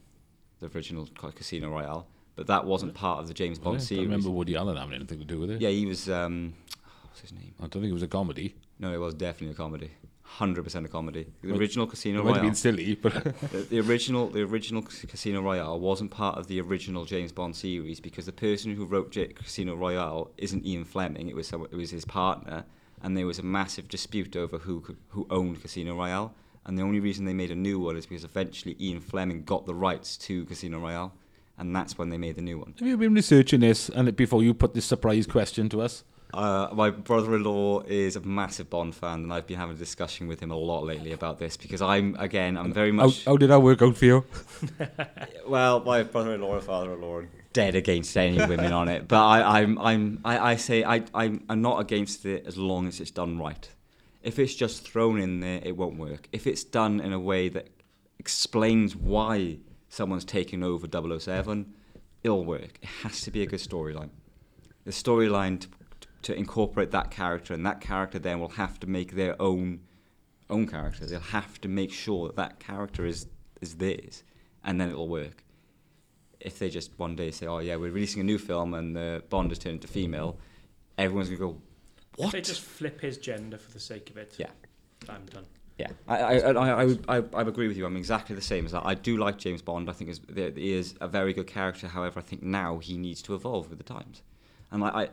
[0.61, 2.07] the original Casino Royale.
[2.35, 3.99] But that wasn't part of the James Bond Was it?
[3.99, 5.61] I remember Woody Allen having anything to do with it.
[5.61, 6.09] Yeah, he was.
[6.09, 6.55] Um,
[7.05, 7.53] what's his name?
[7.59, 8.55] I don't think it was a comedy.
[8.79, 9.91] No, it was definitely a comedy.
[10.39, 11.27] Hundred percent a comedy.
[11.43, 13.13] The original It Casino might have been silly, but
[13.53, 18.01] the, the original, the original Casino Royale wasn't part of the original James Bond series
[18.01, 21.29] because the person who wrote J- Casino Royale isn't Ian Fleming.
[21.29, 22.65] It was some, it was his partner,
[23.03, 26.35] and there was a massive dispute over who could, who owned Casino Royale.
[26.65, 29.67] And the only reason they made a new one is because eventually Ian Fleming got
[29.67, 31.13] the rights to Casino Royale,
[31.59, 32.75] and that's when they made the new one.
[32.79, 33.91] have you been researching this?
[33.91, 38.71] And before you put this surprise question to us, Uh, my brother-in-law is a massive
[38.71, 41.59] Bond fan, and I've been having a discussion with him a lot lately about this
[41.59, 44.25] because I'm again I'm very much how did that work out for you?
[45.47, 49.79] well, my brother-in-law and father-in-law are dead against any women on it, but I, I'm
[49.79, 53.39] I'm I, I say I I'm, I'm not against it as long as it's done
[53.39, 53.69] right.
[54.23, 56.29] If it's just thrown in there, it won't work.
[56.33, 57.69] If it's done in a way that
[58.19, 59.59] explains why
[59.91, 61.75] someone's taking over 007,
[62.23, 62.79] it'll work.
[62.81, 64.11] It has to be a good storyline.
[64.85, 65.67] The storyline
[66.23, 69.81] to, incorporate that character, and that character then will have to make their own
[70.51, 71.07] own character.
[71.07, 73.27] They'll have to make sure that that character is
[73.61, 74.23] is theirs,
[74.65, 75.45] and then it'll work.
[76.41, 79.23] If they just one day say, "Oh yeah, we're releasing a new film and the
[79.31, 80.39] Bond has turned into female,"
[80.99, 81.61] everyone's gonna go,
[82.15, 84.51] If "What?" they just flip his gender for the sake of it, Yeah.
[85.09, 85.47] I'm done.
[85.79, 87.87] Yeah, I I, I, I, I I agree with you.
[87.87, 88.85] I'm exactly the same as that.
[88.85, 89.89] I do like James Bond.
[89.89, 91.89] I think is he is a very good character.
[91.89, 94.23] However, I think now he needs to evolve with the times.
[94.71, 95.09] And like I,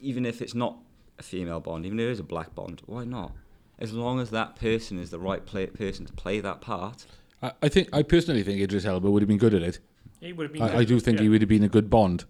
[0.00, 0.78] even if it's not
[1.18, 3.32] a female Bond, even if it is a black Bond, why not?
[3.78, 7.06] As long as that person is the right play, person to play that part.
[7.42, 9.78] I, I think I personally think Idris Elba would have been good at it.
[10.20, 10.62] He would have been.
[10.62, 11.24] I, I do think yeah.
[11.24, 12.24] he would have been a good Bond,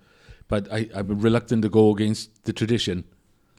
[0.47, 3.05] but I, I'm reluctant to go against the tradition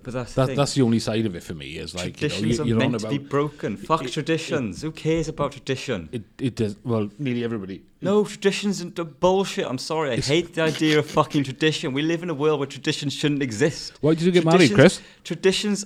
[0.04, 0.56] But that's the That, thing.
[0.58, 1.78] that's the only side of it for me.
[1.78, 3.78] Is like you know, Traditions you, are meant to about be broken.
[3.78, 4.82] Fuck traditions.
[4.82, 6.10] Who cares about tradition?
[6.12, 6.24] it.
[6.40, 7.10] It does well.
[7.20, 7.84] Nearly everybody.
[8.02, 9.66] No, traditions are bullshit.
[9.68, 10.12] I'm sorry.
[10.14, 11.92] I hate the idea of fucking tradition.
[11.94, 13.94] We live in a world where traditions shouldn't exist.
[14.02, 15.02] Why did you get married, Chris?
[15.24, 15.86] Traditions.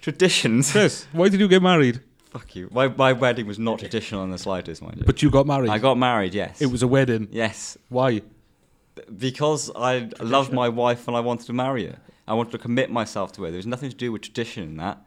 [0.00, 0.70] Traditions.
[0.70, 2.00] Chris, why did you get married?
[2.30, 2.68] Fuck you.
[2.72, 5.04] My, my wedding was not traditional in the slightest, mind you.
[5.04, 5.70] But you got married.
[5.70, 6.60] I got married, yes.
[6.60, 7.28] It was a wedding.
[7.30, 7.78] Yes.
[7.88, 8.22] Why?
[9.18, 11.98] Because I loved my wife and I wanted to marry her.
[12.26, 13.50] I wanted to commit myself to it.
[13.50, 15.04] There was nothing to do with tradition in that.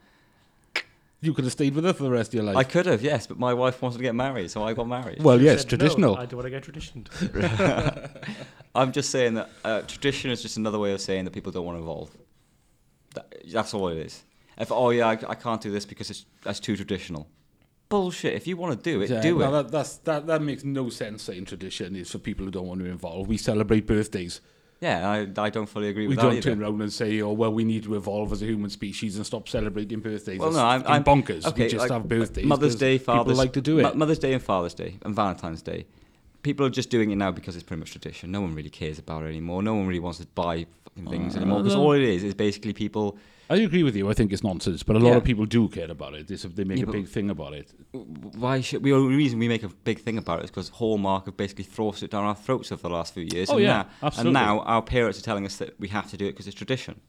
[1.20, 2.56] You could have stayed with her for the rest of your life.
[2.56, 5.24] I could have, yes, but my wife wanted to get married, so I got married.
[5.24, 6.14] well, You yes, said, traditional.
[6.14, 7.10] No, I don't want to get traditioned.
[8.76, 11.66] I'm just saying that uh, tradition is just another way of saying that people don't
[11.66, 12.16] want to evolve.
[13.16, 14.24] That, that's all it is.
[14.60, 17.28] If oh yeah, I, I can't do this because it's that's too traditional.
[17.90, 18.34] Bullshit.
[18.34, 19.52] If you want to do it, Yeah, do no, it.
[19.52, 22.82] That, that's, that, that makes no sense saying tradition is for people who don't want
[22.82, 23.28] to involve.
[23.28, 24.42] We celebrate birthdays.
[24.80, 26.64] Yeah, I, I don't fully agree We with don't that turn either.
[26.66, 29.50] around and say, oh, well, we need to evolve as a human species and stop
[29.50, 30.40] celebrating birthdays.
[30.40, 31.46] Well, no, I'm, I'm bonkers.
[31.48, 32.46] Okay, we just like, have birthdays.
[32.46, 33.96] Mother's Day, Father's People like to do it.
[33.96, 35.86] Mother's Day and Father's Day and Valentine's Day.
[36.44, 38.32] People are just doing it now because it's pretty much tradition.
[38.32, 39.64] No one really cares about it anymore.
[39.64, 42.34] No one really wants to buy fucking things Uh, anymore because all it is is
[42.34, 43.18] basically people.
[43.50, 44.10] I agree with you.
[44.10, 45.16] I think it's nonsense, but a lot Yeah.
[45.18, 46.28] of people do care about it.
[46.28, 47.74] They, they make Yeah, a but- big thing about it.
[47.94, 48.92] Why should we?
[48.92, 51.64] The only reason we make a big thing about it is because Hallmark have basically
[51.64, 53.50] thrust it down our throats over the last few years.
[53.50, 54.40] Oh, and yeah, now, absolutely.
[54.40, 56.56] And now our parents are telling us that we have to do it because it's
[56.58, 57.00] tradition.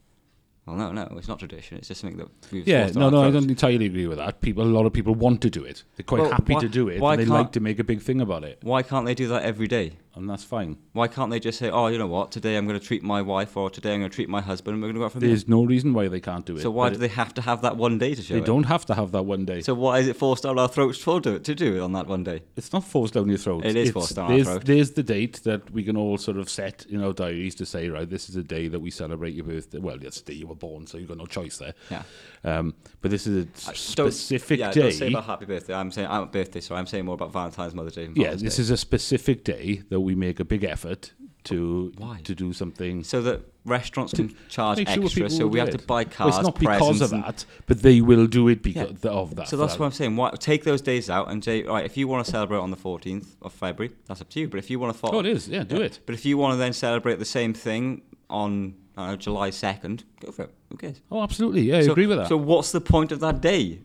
[0.66, 1.78] Well, no, no, it's not tradition.
[1.78, 3.44] It's just something that we've Yeah, forced down no, our no, I throats.
[3.46, 4.42] don't entirely agree with that.
[4.42, 5.82] People, a lot of people want to do it.
[5.96, 7.78] They're quite Well, happy why- to do it, why and they can't- like to make
[7.78, 9.92] a big thing about it, Why can't they do that every day?
[10.18, 10.76] And that's fine.
[10.92, 12.30] Why can't they just say, "Oh, you know what?
[12.32, 14.74] Today I'm going to treat my wife, or today I'm going to treat my husband,
[14.74, 16.56] and we're going to go out for dinner." There's no reason why they can't do
[16.56, 16.60] it.
[16.62, 18.46] So why do they have to have that one day to show They it?
[18.46, 19.60] don't have to have that one day.
[19.62, 21.92] So why is it forced down our throats for do it, to do it on
[21.92, 22.42] that one day?
[22.56, 23.64] It's not forced down your throat.
[23.64, 24.64] It is It's- forced down our there's, throat.
[24.64, 27.88] There's the date that we can all sort of set in our diaries to say,
[27.88, 29.78] right, this is a day that we celebrate your birthday.
[29.78, 31.74] Well, that's the day you were born, so you've got no choice there.
[31.90, 32.02] Yeah.
[32.44, 34.80] Um, but this is a I- s- don't- specific yeah, day.
[34.82, 35.74] Don't say about happy birthday.
[35.74, 38.08] I'm saying I'm birthday, so I'm saying more about Valentine's, Mother's Day.
[38.14, 38.62] Yeah, this Day.
[38.62, 41.12] is a specific day that we make a big effort
[41.44, 42.20] to Why?
[42.24, 43.02] to do something.
[43.04, 45.30] so that restaurants can charge sure extra.
[45.30, 45.78] So we have it.
[45.78, 48.62] to buy Well, cars, it's not presents, because of that, but they will do it
[48.62, 49.10] because Yeah.
[49.10, 49.48] of that.
[49.48, 49.80] So that's that.
[49.80, 50.16] what I'm saying.
[50.16, 52.76] Why, take those days out and say, right, if you want to celebrate on the
[52.76, 54.48] 14th of February, that's up to you.
[54.48, 55.48] But if you want to follow, Oh, it is.
[55.48, 56.00] Yeah, do it.
[56.06, 60.02] But if you want to then celebrate the same thing on I know, July 2nd,
[60.20, 60.54] go for it.
[60.70, 61.00] Who cares?
[61.10, 61.62] Oh, absolutely.
[61.62, 62.28] Yeah, I so, agree with that.
[62.28, 63.80] So what's the point of that day?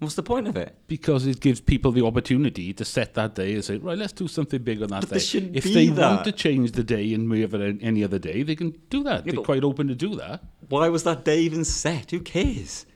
[0.00, 0.74] What's the point of it?
[0.86, 4.26] because it gives people the opportunity to set that day and say, right, let's do
[4.28, 5.50] something big on that But day.
[5.52, 6.10] if they that.
[6.10, 9.26] want to change the day and move it any other day, they can do that.
[9.26, 10.42] Yeah, They're quite open to do that.
[10.70, 12.12] Why was that day even set?
[12.12, 12.86] Who cares?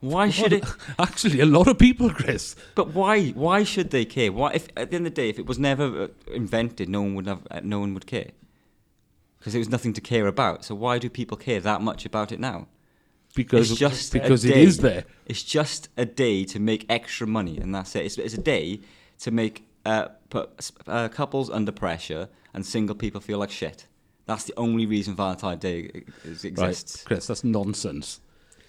[0.00, 0.64] Why should it?
[0.98, 2.56] Actually, a lot of people, Chris.
[2.74, 3.28] But why?
[3.30, 4.30] Why should they care?
[4.30, 4.52] Why?
[4.52, 7.14] If at the end of the day, if it was never uh, invented, no one
[7.16, 7.46] would have.
[7.50, 8.30] Uh, no one would care.
[9.40, 10.64] Because it was nothing to care about.
[10.64, 12.68] So why do people care that much about it now?
[13.34, 14.66] Because, It's just because it day.
[14.66, 15.04] there.
[15.26, 18.04] It's just a day to make extra money, and that's it.
[18.04, 18.80] It's, it's a day
[19.20, 23.86] to make uh, put uh, couples under pressure and single people feel like shit.
[24.26, 26.58] That's the only reason Valentine's Day exists.
[26.58, 28.20] Right, Chris, that's nonsense.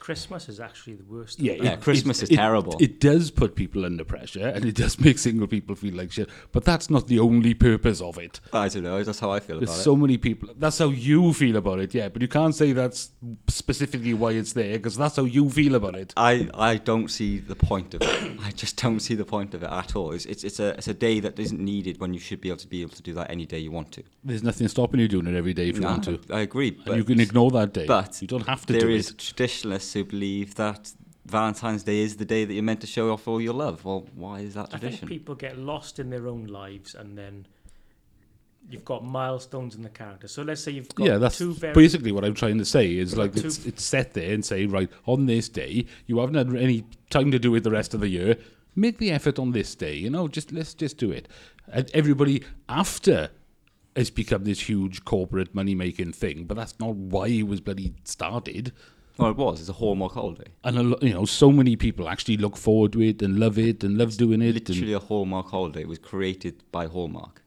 [0.01, 1.39] Christmas is actually the worst.
[1.39, 2.75] Yeah, Yeah, Christmas is terrible.
[2.79, 6.27] It does put people under pressure, and it does make single people feel like shit.
[6.51, 8.39] But that's not the only purpose of it.
[8.51, 9.03] I don't know.
[9.03, 9.83] That's how I feel There's about it.
[9.83, 10.49] so many people.
[10.57, 12.09] That's how you feel about it, yeah.
[12.09, 13.11] But you can't say that's
[13.47, 16.01] specifically why it's there, because that's how you feel about it.
[16.01, 16.13] it.
[16.17, 18.39] I, I don't see the point of it.
[18.43, 20.13] I just don't see the point of it at all.
[20.13, 22.57] It's, it's, it's, a, it's a day that isn't needed when you should be able
[22.57, 24.03] to be able to do that any day you want to.
[24.23, 26.19] There's nothing stopping you doing it every day if you No, want to.
[26.31, 26.71] I agree.
[26.71, 27.85] But and you can ignore that day.
[27.85, 29.17] but you don't have to there do is it.
[29.91, 30.93] Traditionalists who believe that
[31.25, 33.85] Valentine's Day is the day that you're meant to show off all your love.
[33.85, 35.07] Well, why is that I think tradition?
[35.07, 37.45] people get lost in their own lives, and then
[38.69, 40.27] you've got milestones in the character.
[40.27, 42.97] So let's say you've got Yeah, that's two very basically what I'm trying to say.
[42.97, 46.35] Is like Two- it's, it's set there and say right on this day you haven't
[46.35, 48.37] had any time to do it the rest of the year.
[48.75, 49.95] Make the effort on this day.
[49.95, 51.27] You know, just let's just do it.
[51.67, 53.29] And everybody after
[53.95, 57.93] has become this huge corporate money making thing, but that's not why it was bloody
[58.05, 58.71] started.
[59.21, 59.59] Well, it was.
[59.59, 60.51] It's a Hallmark holiday.
[60.63, 63.57] And a lo- you know, so many people actually look forward to it and love
[63.59, 64.53] it and love doing it.
[64.55, 67.41] Literally, And a Hallmark holiday It was created by Hallmark.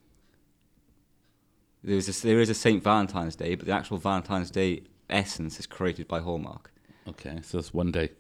[1.82, 5.58] There is a, there is a Saint Valentine's Day, but the actual Valentine's Day essence
[5.60, 6.72] is created by Hallmark.
[7.08, 8.10] okay, so that's one day.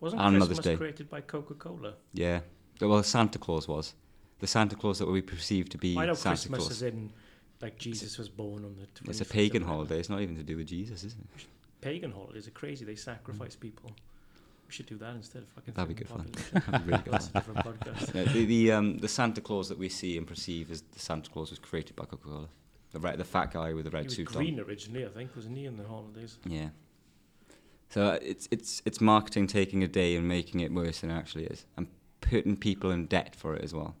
[0.00, 0.76] wasn't and Christmas Mother's Day.
[0.76, 1.94] created by Coca-Cola.
[2.14, 2.40] Yeah.
[2.80, 3.94] Well, Santa Claus was
[4.38, 6.70] the Santa Claus that we perceive to be I know Santa Christmas Claus.
[6.72, 7.12] is in
[7.60, 9.10] like Jesus was born on the.
[9.10, 9.98] It's a pagan holiday.
[10.00, 11.46] It's not even to do with Jesus, is it?
[11.82, 12.86] Pagan holidays are crazy.
[12.86, 13.90] They sacrifice people.
[14.66, 15.74] We should do that instead of fucking.
[15.74, 16.30] That'd be good fun.
[16.52, 17.12] That'd be really good.
[17.12, 18.14] That's a different podcast.
[18.14, 21.30] No, the the, um, the Santa Claus that we see and perceive as the Santa
[21.30, 22.48] Claus was created by Coca Cola.
[22.92, 25.34] The red, the fat guy with the He red was suit green originally, I think,
[25.34, 26.38] wasn't he, in the holidays?
[26.46, 26.68] Yeah.
[27.88, 31.14] So uh, it's it's it's marketing taking a day and making it worse than it
[31.14, 31.88] actually is, and
[32.20, 33.96] putting people in debt for it as well.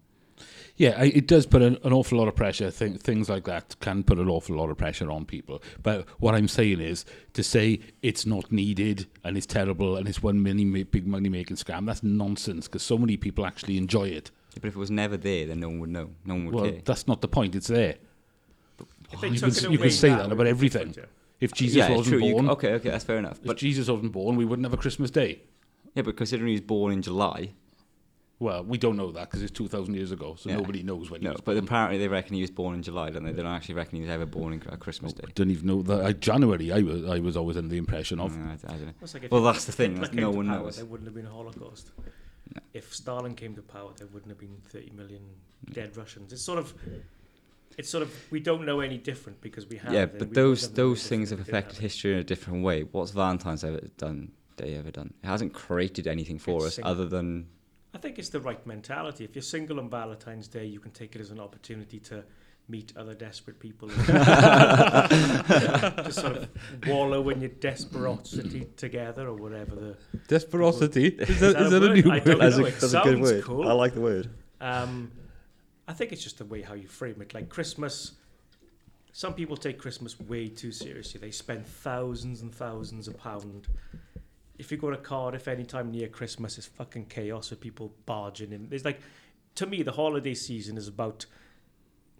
[0.76, 2.70] Yeah, it does put an, an awful lot of pressure.
[2.70, 5.62] Th- things like that can put an awful lot of pressure on people.
[5.82, 10.22] But what I'm saying is to say it's not needed and it's terrible and it's
[10.22, 11.86] one mini ma- big money making scam.
[11.86, 14.30] That's nonsense because so many people actually enjoy it.
[14.54, 16.10] Yeah, but if it was never there, then no one would know.
[16.24, 16.80] No one would Well, care.
[16.84, 17.54] that's not the point.
[17.54, 17.96] It's there.
[19.12, 20.88] If they You took could- you could say now, that about everything.
[20.88, 22.26] different, If uh, Jesus yeah, wasn't true.
[22.26, 23.38] You- born, okay, okay, that's fair enough.
[23.38, 25.42] if But Jesus wasn't born, we wouldn't have a Christmas Day.
[25.94, 27.50] yeah, but considering he's born in July,
[28.42, 30.56] Well, we don't know that because it's 2,000 years ago, so Yeah.
[30.56, 31.32] nobody knows when he no.
[31.32, 31.64] was But born.
[31.64, 33.30] apparently they reckon he was born in July, don't they?
[33.32, 35.22] They don't actually reckon he was ever born in uh, Christmas Day.
[35.28, 36.00] I don't even know that.
[36.04, 38.36] Uh, January, I was, I was always under the impression of.
[38.36, 38.92] Uh, I, I don't know.
[39.00, 40.64] It's like if Well, Hitler- that's the thing, Hitler that's- came no to one power,
[40.64, 40.76] knows.
[40.76, 41.92] There wouldn't have been a Holocaust.
[42.54, 42.60] No.
[42.74, 45.22] If Stalin came to power, there wouldn't have been 30 million
[45.72, 46.32] dead Russians.
[46.32, 46.74] It's sort of,
[47.78, 49.92] it's sort of, we don't know any different because we have.
[49.92, 51.84] yeah, and but we those wouldn't know those things have different if we affected have
[51.84, 51.86] it.
[51.86, 52.82] history in a different way.
[52.82, 54.32] What's Valentine's ever done?
[54.56, 55.14] Day ever done?
[55.22, 56.90] It hasn't created anything for It's us single.
[56.92, 57.46] other than
[57.94, 59.24] I think it's the right mentality.
[59.24, 62.24] If you're single on Valentine's Day, you can take it as an opportunity to
[62.68, 63.88] meet other desperate people.
[66.04, 66.48] Just sort of
[66.86, 69.96] wallow in your desperosity together or whatever the
[70.28, 71.20] Desperosity?
[71.20, 72.04] Is Is that, that is a that a word?
[72.04, 72.24] new I word?
[72.24, 72.64] don't know.
[72.66, 73.68] It sounds cool.
[73.68, 74.30] I like the word.
[74.60, 75.10] Um,
[75.86, 77.34] I think it's just the way how you frame it.
[77.34, 78.12] Like Christmas,
[79.12, 81.20] some people take Christmas way too seriously.
[81.20, 83.66] They spend thousands and thousands of pounds.
[84.58, 88.68] If you go to Cardiff anytime near Christmas, it's fucking chaos with people barging in.
[88.68, 89.00] There's like,
[89.56, 91.26] to me, the holiday season is about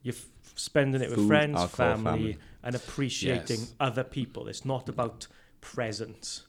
[0.03, 0.27] you f-
[0.57, 2.03] spending it with friends, alcohol, family,
[2.33, 2.39] family.
[2.63, 3.75] and appreciating Yes.
[3.79, 4.49] other people.
[4.49, 5.27] It's not about
[5.61, 6.47] presents.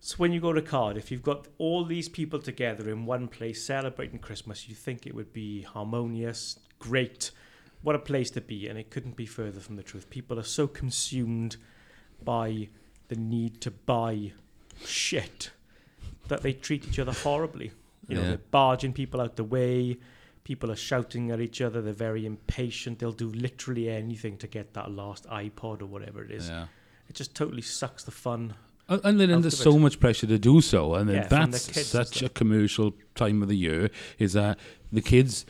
[0.00, 3.28] So when you go to Cardiff, if you've got all these people together in one
[3.28, 4.68] place celebrating Christmas.
[4.68, 7.30] You think it would be harmonious, great.
[7.82, 10.10] What a place to be, and it couldn't be further from the truth.
[10.10, 11.56] People are so consumed
[12.22, 12.68] by
[13.08, 14.32] the need to buy
[14.84, 15.50] shit
[16.28, 17.72] that they treat each other horribly.
[18.08, 18.28] You know, Yeah.
[18.28, 19.96] they're barging people out the way.
[20.44, 21.82] People are shouting at each other.
[21.82, 22.98] They're very impatient.
[23.00, 26.48] They'll do literally anything to get that last iPod or whatever it is.
[26.48, 26.66] Yeah.
[27.08, 28.54] It just totally sucks the fun
[28.88, 32.22] And and then there's so much pressure to do so, and then Yeah, that's such
[32.22, 33.90] a commercial time of the year.
[34.18, 34.58] Is that
[34.92, 35.44] the kids?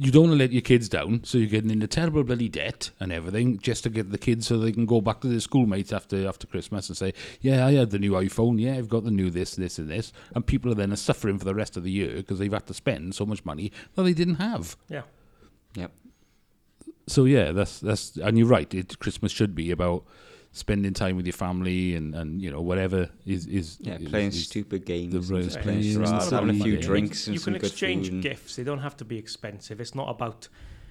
[0.00, 2.90] You don't want to let your kids down, so you're getting into terrible bloody debt
[3.00, 5.92] and everything just to get the kids so they can go back to their schoolmates
[5.92, 8.60] after after Christmas and say, "Yeah, I had the new iPhone.
[8.60, 11.44] Yeah, I've got the new this, this, and this." And people are then suffering for
[11.44, 14.14] the rest of the year because they've had to spend so much money that they
[14.14, 14.76] didn't have.
[14.88, 15.02] Yeah.
[15.74, 15.90] Yep.
[17.08, 18.72] So yeah, that's that's and you're right.
[18.72, 20.04] It, Christmas should be about
[20.58, 24.28] spending time with your family and, and you know whatever is is Yeah, is- playing
[24.28, 26.82] is- stupid games, the and playing games and charades, having a few money.
[26.82, 28.22] drinks and you some can good exchange food.
[28.22, 28.56] gifts.
[28.56, 29.80] They don't have to be expensive.
[29.80, 30.48] It's not about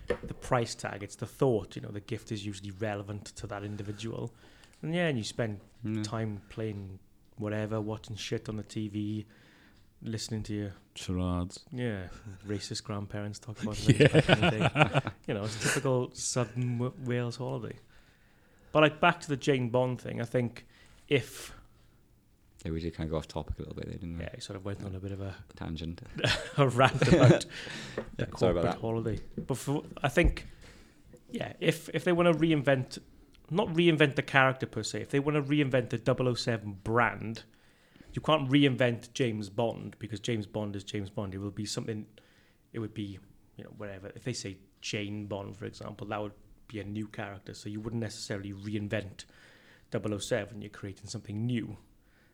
[0.07, 1.03] the price tag.
[1.03, 1.75] It's the thought.
[1.75, 4.33] You know, the gift is usually relevant to that individual.
[4.81, 6.01] And yeah, and you spend Yeah.
[6.03, 6.99] time playing
[7.37, 9.25] whatever, watching shit on the TV,
[10.01, 11.65] listening to your charades.
[11.71, 12.07] yeah
[12.47, 15.11] racist grandparents talk about things back in the.
[15.27, 17.75] You know, it's a typical southern W- Wales holiday.
[18.71, 20.65] But like back to the Jane Bond thing, I think
[21.07, 21.53] if
[22.65, 24.23] Yeah, we did kind of go off topic a little bit, there, didn't we?
[24.23, 26.01] yeah, sort of went on a bit of a Tangent.
[26.57, 27.45] a rant about
[28.17, 28.79] the sorry about corporate that.
[28.81, 29.19] holiday.
[29.45, 30.45] But for, I think,
[31.31, 32.99] yeah, if if they want to reinvent,
[33.49, 37.43] not reinvent the character per se, if they want to reinvent the 007 brand,
[38.13, 41.33] you can't reinvent James Bond because James Bond is James Bond.
[41.33, 42.05] It will be something.
[42.73, 43.17] It would be,
[43.55, 44.11] you know, whatever.
[44.15, 46.33] If they say Jane Bond, for example, that would
[46.67, 47.53] be a new character.
[47.53, 49.25] So you wouldn't necessarily reinvent
[49.91, 50.61] 007.
[50.61, 51.77] You're creating something new,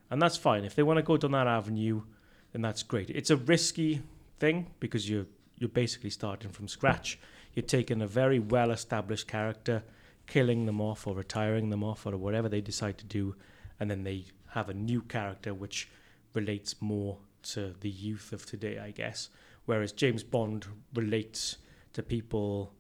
[0.10, 0.64] and that's fine.
[0.64, 2.04] If they want to go down that avenue,
[2.52, 3.10] then that's great.
[3.10, 4.02] It's a risky
[4.40, 5.26] thing because you're
[5.58, 7.20] you're basically starting from scratch.
[7.54, 9.84] You're taking a very well established character,
[10.28, 13.36] killing them off or retiring them off or whatever they decide to do,
[13.80, 15.90] and then they have a new character which
[16.34, 19.30] relates more to the youth of today, I guess.
[19.66, 21.58] Whereas James Bond relates
[21.94, 22.74] to people,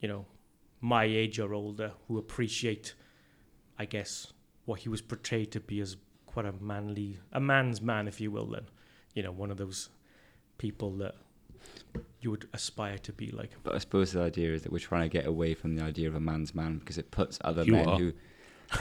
[0.00, 0.26] you know,
[0.80, 2.94] my age or older who appreciate,
[3.78, 4.32] I guess,
[4.64, 5.96] what he was portrayed to be as
[6.26, 8.46] quite a manly, a man's man, if you will.
[8.46, 8.66] Then,
[9.14, 9.88] you know, one of those
[10.58, 11.14] people that
[12.20, 13.50] you would aspire to be like.
[13.62, 16.08] But I suppose the idea is that we're trying to get away from the idea
[16.08, 17.98] of a man's man because it puts other You men are.
[17.98, 18.12] who.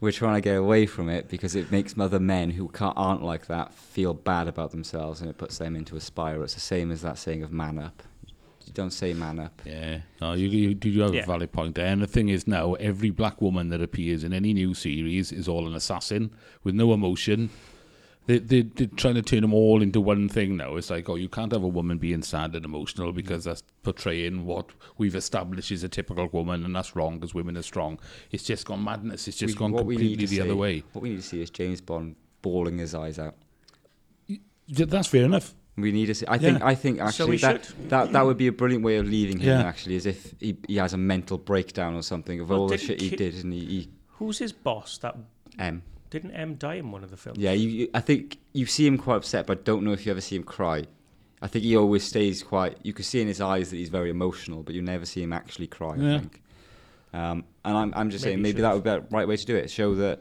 [0.00, 3.22] we're trying to get away from it because it makes other men who can't, aren't
[3.22, 6.42] like that feel bad about themselves and it puts them into a spiral.
[6.42, 8.02] It's the same as that saying of man up.
[8.80, 9.60] You don't say man up.
[9.66, 11.24] Yeah, no, you, you, you have Yeah.
[11.24, 11.84] a valid point there.
[11.88, 15.46] And the thing is now, every black woman that appears in any new series is
[15.48, 16.30] all an assassin
[16.64, 17.50] with no emotion.
[18.26, 20.76] They, they, they're trying to turn them all into one thing now.
[20.76, 24.46] It's like, oh, you can't have a woman being sad and emotional because that's portraying
[24.46, 27.98] what we've established is a typical woman, and that's wrong because women are strong.
[28.30, 29.28] It's just gone madness.
[29.28, 30.84] It's just We- gone what we need completely to the other way.
[30.92, 33.34] What we need to see is James Bond bawling his eyes out.
[34.68, 35.54] That's fair enough.
[35.80, 36.26] We need to see.
[36.28, 36.62] I think.
[36.62, 37.90] I think actually we that, should.
[37.90, 39.48] that that would be a brilliant way of leaving him.
[39.48, 39.62] Yeah.
[39.62, 42.78] Actually, as if he, he has a mental breakdown or something of Well, all the
[42.78, 44.98] shit he did, and he, he Who's his boss?
[44.98, 45.16] That
[45.58, 45.82] M.
[46.10, 47.38] didn't M die in one of the films?
[47.38, 50.06] Yeah, you, you, I think you see him quite upset, but I don't know if
[50.06, 50.84] you ever see him cry.
[51.42, 52.78] I think he always stays quite.
[52.82, 55.32] You can see in his eyes that he's very emotional, but you never see him
[55.32, 55.96] actually cry.
[55.96, 56.16] Yeah.
[56.16, 56.42] I think.
[57.12, 59.46] Um, and I'm, I'm just Maybe saying maybe that would be the right way to
[59.46, 59.70] do it.
[59.70, 60.20] Show that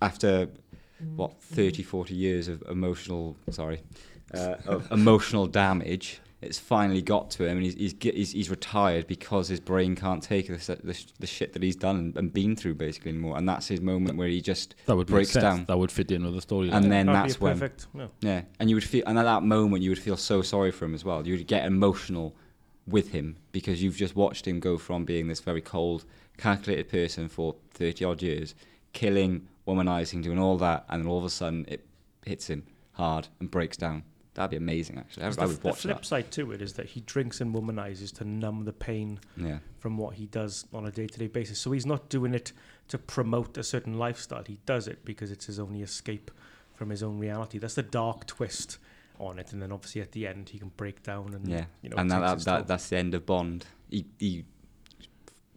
[0.00, 0.48] after
[1.14, 3.82] what 30, 40 years of emotional, sorry,
[4.34, 9.06] uh, of emotional damage, it's finally got to him, and he's, he's he's he's retired
[9.06, 12.54] because his brain can't take the, the, the shit that he's done and, and been
[12.54, 13.38] through basically anymore.
[13.38, 15.64] And that's his moment where he just That would breaks down.
[15.64, 16.70] That would fit in with the story.
[16.70, 17.86] And then That'd be that's when perfect.
[17.94, 18.10] No.
[18.20, 20.84] yeah, and you would feel, and at that moment, you would feel so sorry for
[20.84, 21.26] him as well.
[21.26, 22.34] You would get emotional
[22.86, 26.04] with him because you've just watched him go from being this very cold,
[26.36, 28.54] calculated person for thirty odd years,
[28.92, 31.86] killing, womanizing, doing all that, and then all of a sudden it
[32.26, 34.02] hits him hard and breaks down.
[34.36, 35.24] That'd be amazing, actually.
[35.24, 36.04] I, 'Cause I the, would the watch flip that.
[36.06, 39.96] side to it is that he drinks and womanizes to numb the pain Yeah, from
[39.98, 41.58] what he does on a day-to-day basis.
[41.58, 42.52] So he's not doing it
[42.88, 44.44] to promote a certain lifestyle.
[44.46, 46.30] He does it because it's his only escape
[46.74, 47.58] from his own reality.
[47.58, 48.78] That's the dark twist
[49.18, 49.52] on it.
[49.52, 52.10] And then obviously at the end he can break down and yeah, you know and
[52.10, 53.64] that, that, that that's the end of Bond.
[53.90, 54.44] He, he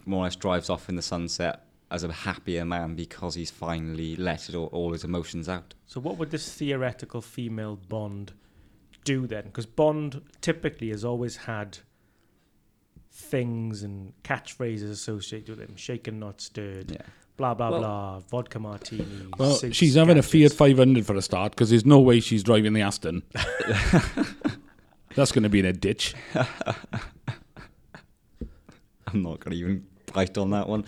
[0.05, 4.15] more or less drives off in the sunset as a happier man because he's finally
[4.15, 5.73] let all, all his emotions out.
[5.88, 8.32] So what would this theoretical female Bond
[9.10, 9.45] do then?
[9.45, 11.80] Because Bond typically has always had
[13.12, 17.01] things and catchphrases associated with him: shaken, not stirred, Yeah.
[17.38, 19.05] blah blah Well- blah, vodka martini.
[19.38, 20.55] Well, she's having a Fiat gadgets.
[20.55, 23.24] 500 for a start because there's no way she's driving the Aston.
[25.16, 26.14] That's going to be in a ditch.
[29.07, 30.86] I'm not going to even bite on that one.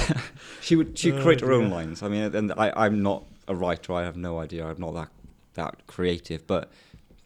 [0.60, 2.02] she would she would Oh, create her own lines.
[2.02, 3.92] I mean, and I, I'm not a writer.
[3.92, 4.66] I have no idea.
[4.66, 5.08] I'm not that
[5.54, 6.46] that creative.
[6.46, 6.70] But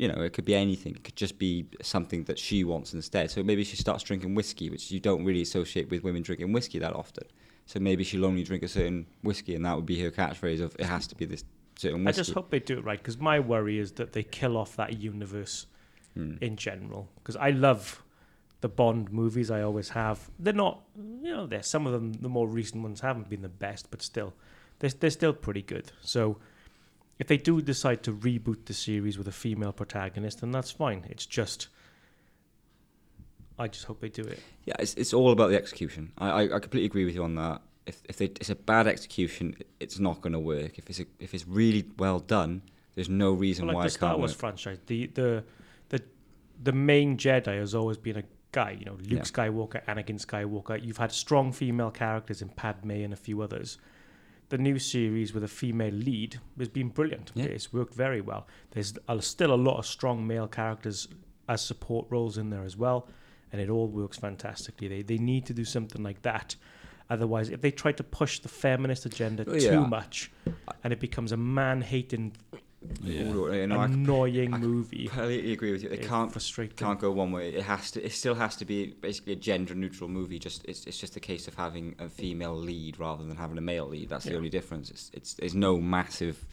[0.01, 0.95] you know, it could be anything.
[0.95, 3.31] It could just be something that she wants instead.
[3.31, 6.79] So maybe she starts drinking whiskey, which you don't really associate with women drinking whiskey
[6.79, 7.25] that often.
[7.67, 10.75] So maybe she'll only drink a certain whiskey, and that would be her catchphrase of
[10.79, 11.45] it has to be this
[11.77, 14.57] certain I just hope they do it right because my worry is that they kill
[14.57, 15.67] off that universe
[16.15, 16.37] Hmm.
[16.41, 17.09] in general.
[17.17, 18.03] Because I love
[18.63, 20.31] the Bond movies, I always have.
[20.39, 22.15] They're not, you know, they're some of them.
[22.15, 24.33] The more recent ones haven't been the best, but still,
[24.79, 25.93] they're they're still pretty good.
[26.01, 26.39] So.
[27.21, 31.05] If they do decide to reboot the series with a female protagonist, then that's fine.
[31.09, 31.69] It's just,
[33.59, 34.41] I just hope they do it.
[34.65, 36.13] Yeah, it's, it's all about the execution.
[36.19, 37.61] I, I, I completely agree with you on that.
[37.87, 40.79] If if they, it's a bad execution, it's not going to work.
[40.79, 42.63] If it's a, if it's really well done,
[42.95, 44.39] there's no reason Well, why like the it Star can't Wars work.
[44.39, 45.45] franchise, the the
[45.91, 46.03] the
[46.63, 48.77] the main Jedi has always been a guy.
[48.79, 49.19] You know, Luke Yeah.
[49.21, 50.83] Skywalker, Anakin Skywalker.
[50.83, 53.77] You've had strong female characters in Padme and a few others.
[54.51, 57.31] The new series with a female lead has been brilliant.
[57.35, 57.45] Yeah.
[57.45, 58.47] It's worked very well.
[58.73, 61.09] There's a, still a lot of strong male characters
[61.49, 63.09] as support roles in there as well,
[63.53, 64.89] and it all works fantastically.
[64.89, 66.57] They they need to do something like that.
[67.09, 70.31] Otherwise, if they try to push the feminist agenda Oh, too much,
[70.85, 72.37] and it becomes a man-hating,
[73.03, 73.25] Yeah.
[73.25, 75.91] You know, annoying I movie, I completely agree with you.
[75.91, 76.77] It it's can't frustrating.
[76.77, 77.51] can't go one way.
[77.51, 78.05] It has to.
[78.05, 80.39] It still has to be basically a gender neutral movie.
[80.39, 83.61] Just it's it's just a case of having a female lead rather than having a
[83.61, 84.09] male lead.
[84.09, 84.91] That's the only difference.
[84.91, 86.47] It's it's there's no massive.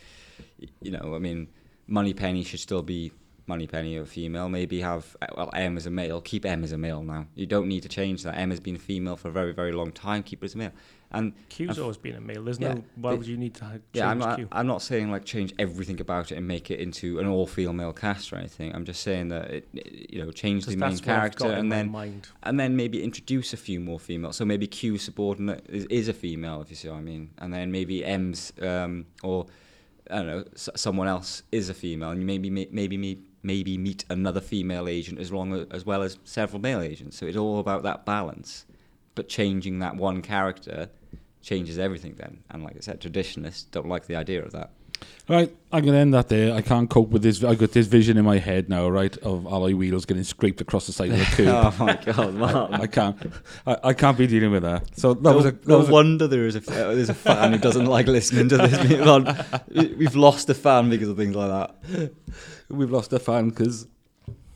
[0.81, 1.47] You know, I mean,
[1.87, 3.11] Moneypenny should still be
[3.47, 4.49] Moneypenny a female.
[4.49, 6.19] Maybe have well M as a male.
[6.21, 7.27] Keep M as a male now.
[7.35, 8.37] You don't need to change that.
[8.37, 10.21] M has been a female for a very very long time.
[10.23, 10.71] Keep it as a male.
[11.09, 12.43] And Q's I've- always been a male.
[12.43, 12.83] There's Yeah, no.
[12.97, 14.49] Why the- would you need to change yeah, I'm not, Q?
[14.51, 18.33] I'm not saying like change everything about it and make it into an all-female cast
[18.33, 18.75] or anything.
[18.75, 21.51] I'm just saying that it, it- you know, change the main that's what I've character
[21.53, 22.27] and then mind.
[22.43, 24.35] and then maybe introduce a few more females.
[24.35, 27.29] So maybe Q's subordinate is, is a female, if you see what I mean.
[27.37, 29.45] And then maybe M's um, or
[30.11, 33.19] I don't know, s- someone else is a female, and you maybe ma- maybe meet
[33.47, 37.17] maybe meet another female agent as long as, as well as several male agents.
[37.17, 38.65] So it's all about that balance.
[39.15, 40.89] But changing that one character
[41.41, 42.43] changes everything then.
[42.51, 44.71] And like I said, traditionalists don't like the idea of that.
[45.29, 46.55] Right, I'm going to end that there.
[46.55, 47.43] I can't cope with this.
[47.43, 50.87] I've got this vision in my head now, right, of alloy wheels getting scraped across
[50.87, 51.47] the side of the curb.
[51.49, 52.81] oh my god, man.
[52.81, 53.17] I can't.
[53.65, 54.97] I, I can't be dealing with that.
[54.97, 55.51] So that no, was a.
[55.51, 58.47] That no was a wonder there is a there's a fan who doesn't like listening
[58.49, 59.61] to this.
[59.97, 62.11] We've lost a fan because of things like that.
[62.69, 63.85] we've lost a fan because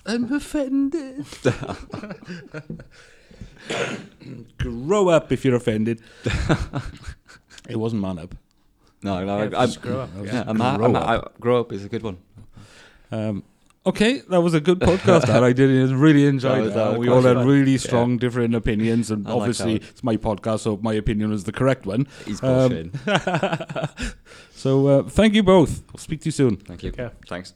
[0.06, 1.26] I'm offended.
[4.58, 6.02] Grow up if you're offended.
[7.70, 8.36] it wasn't man up.
[9.04, 10.10] No, no, Yeah, I, I'm, grow up.
[10.18, 10.24] Yeah.
[10.34, 11.08] yeah, I'm, Grow ha- I'm, up.
[11.08, 12.18] I, grow up is a good one.
[13.12, 13.44] Um,
[13.86, 15.26] okay, that was a good podcast.
[15.26, 15.44] Dad.
[15.44, 16.74] I did I really enjoyed That it.
[16.76, 17.48] that we all had fun.
[17.48, 17.78] really Yeah.
[17.80, 19.90] strong, different opinions, and I obviously that.
[19.90, 22.08] it's my podcast, so my opinion is the correct one.
[22.26, 24.14] He's Um, bullshitting.
[24.62, 25.82] So uh, thank you both.
[25.90, 26.56] I'll speak to you soon.
[26.58, 26.94] Thank you.
[26.96, 27.10] Yeah.
[27.28, 27.56] Thanks.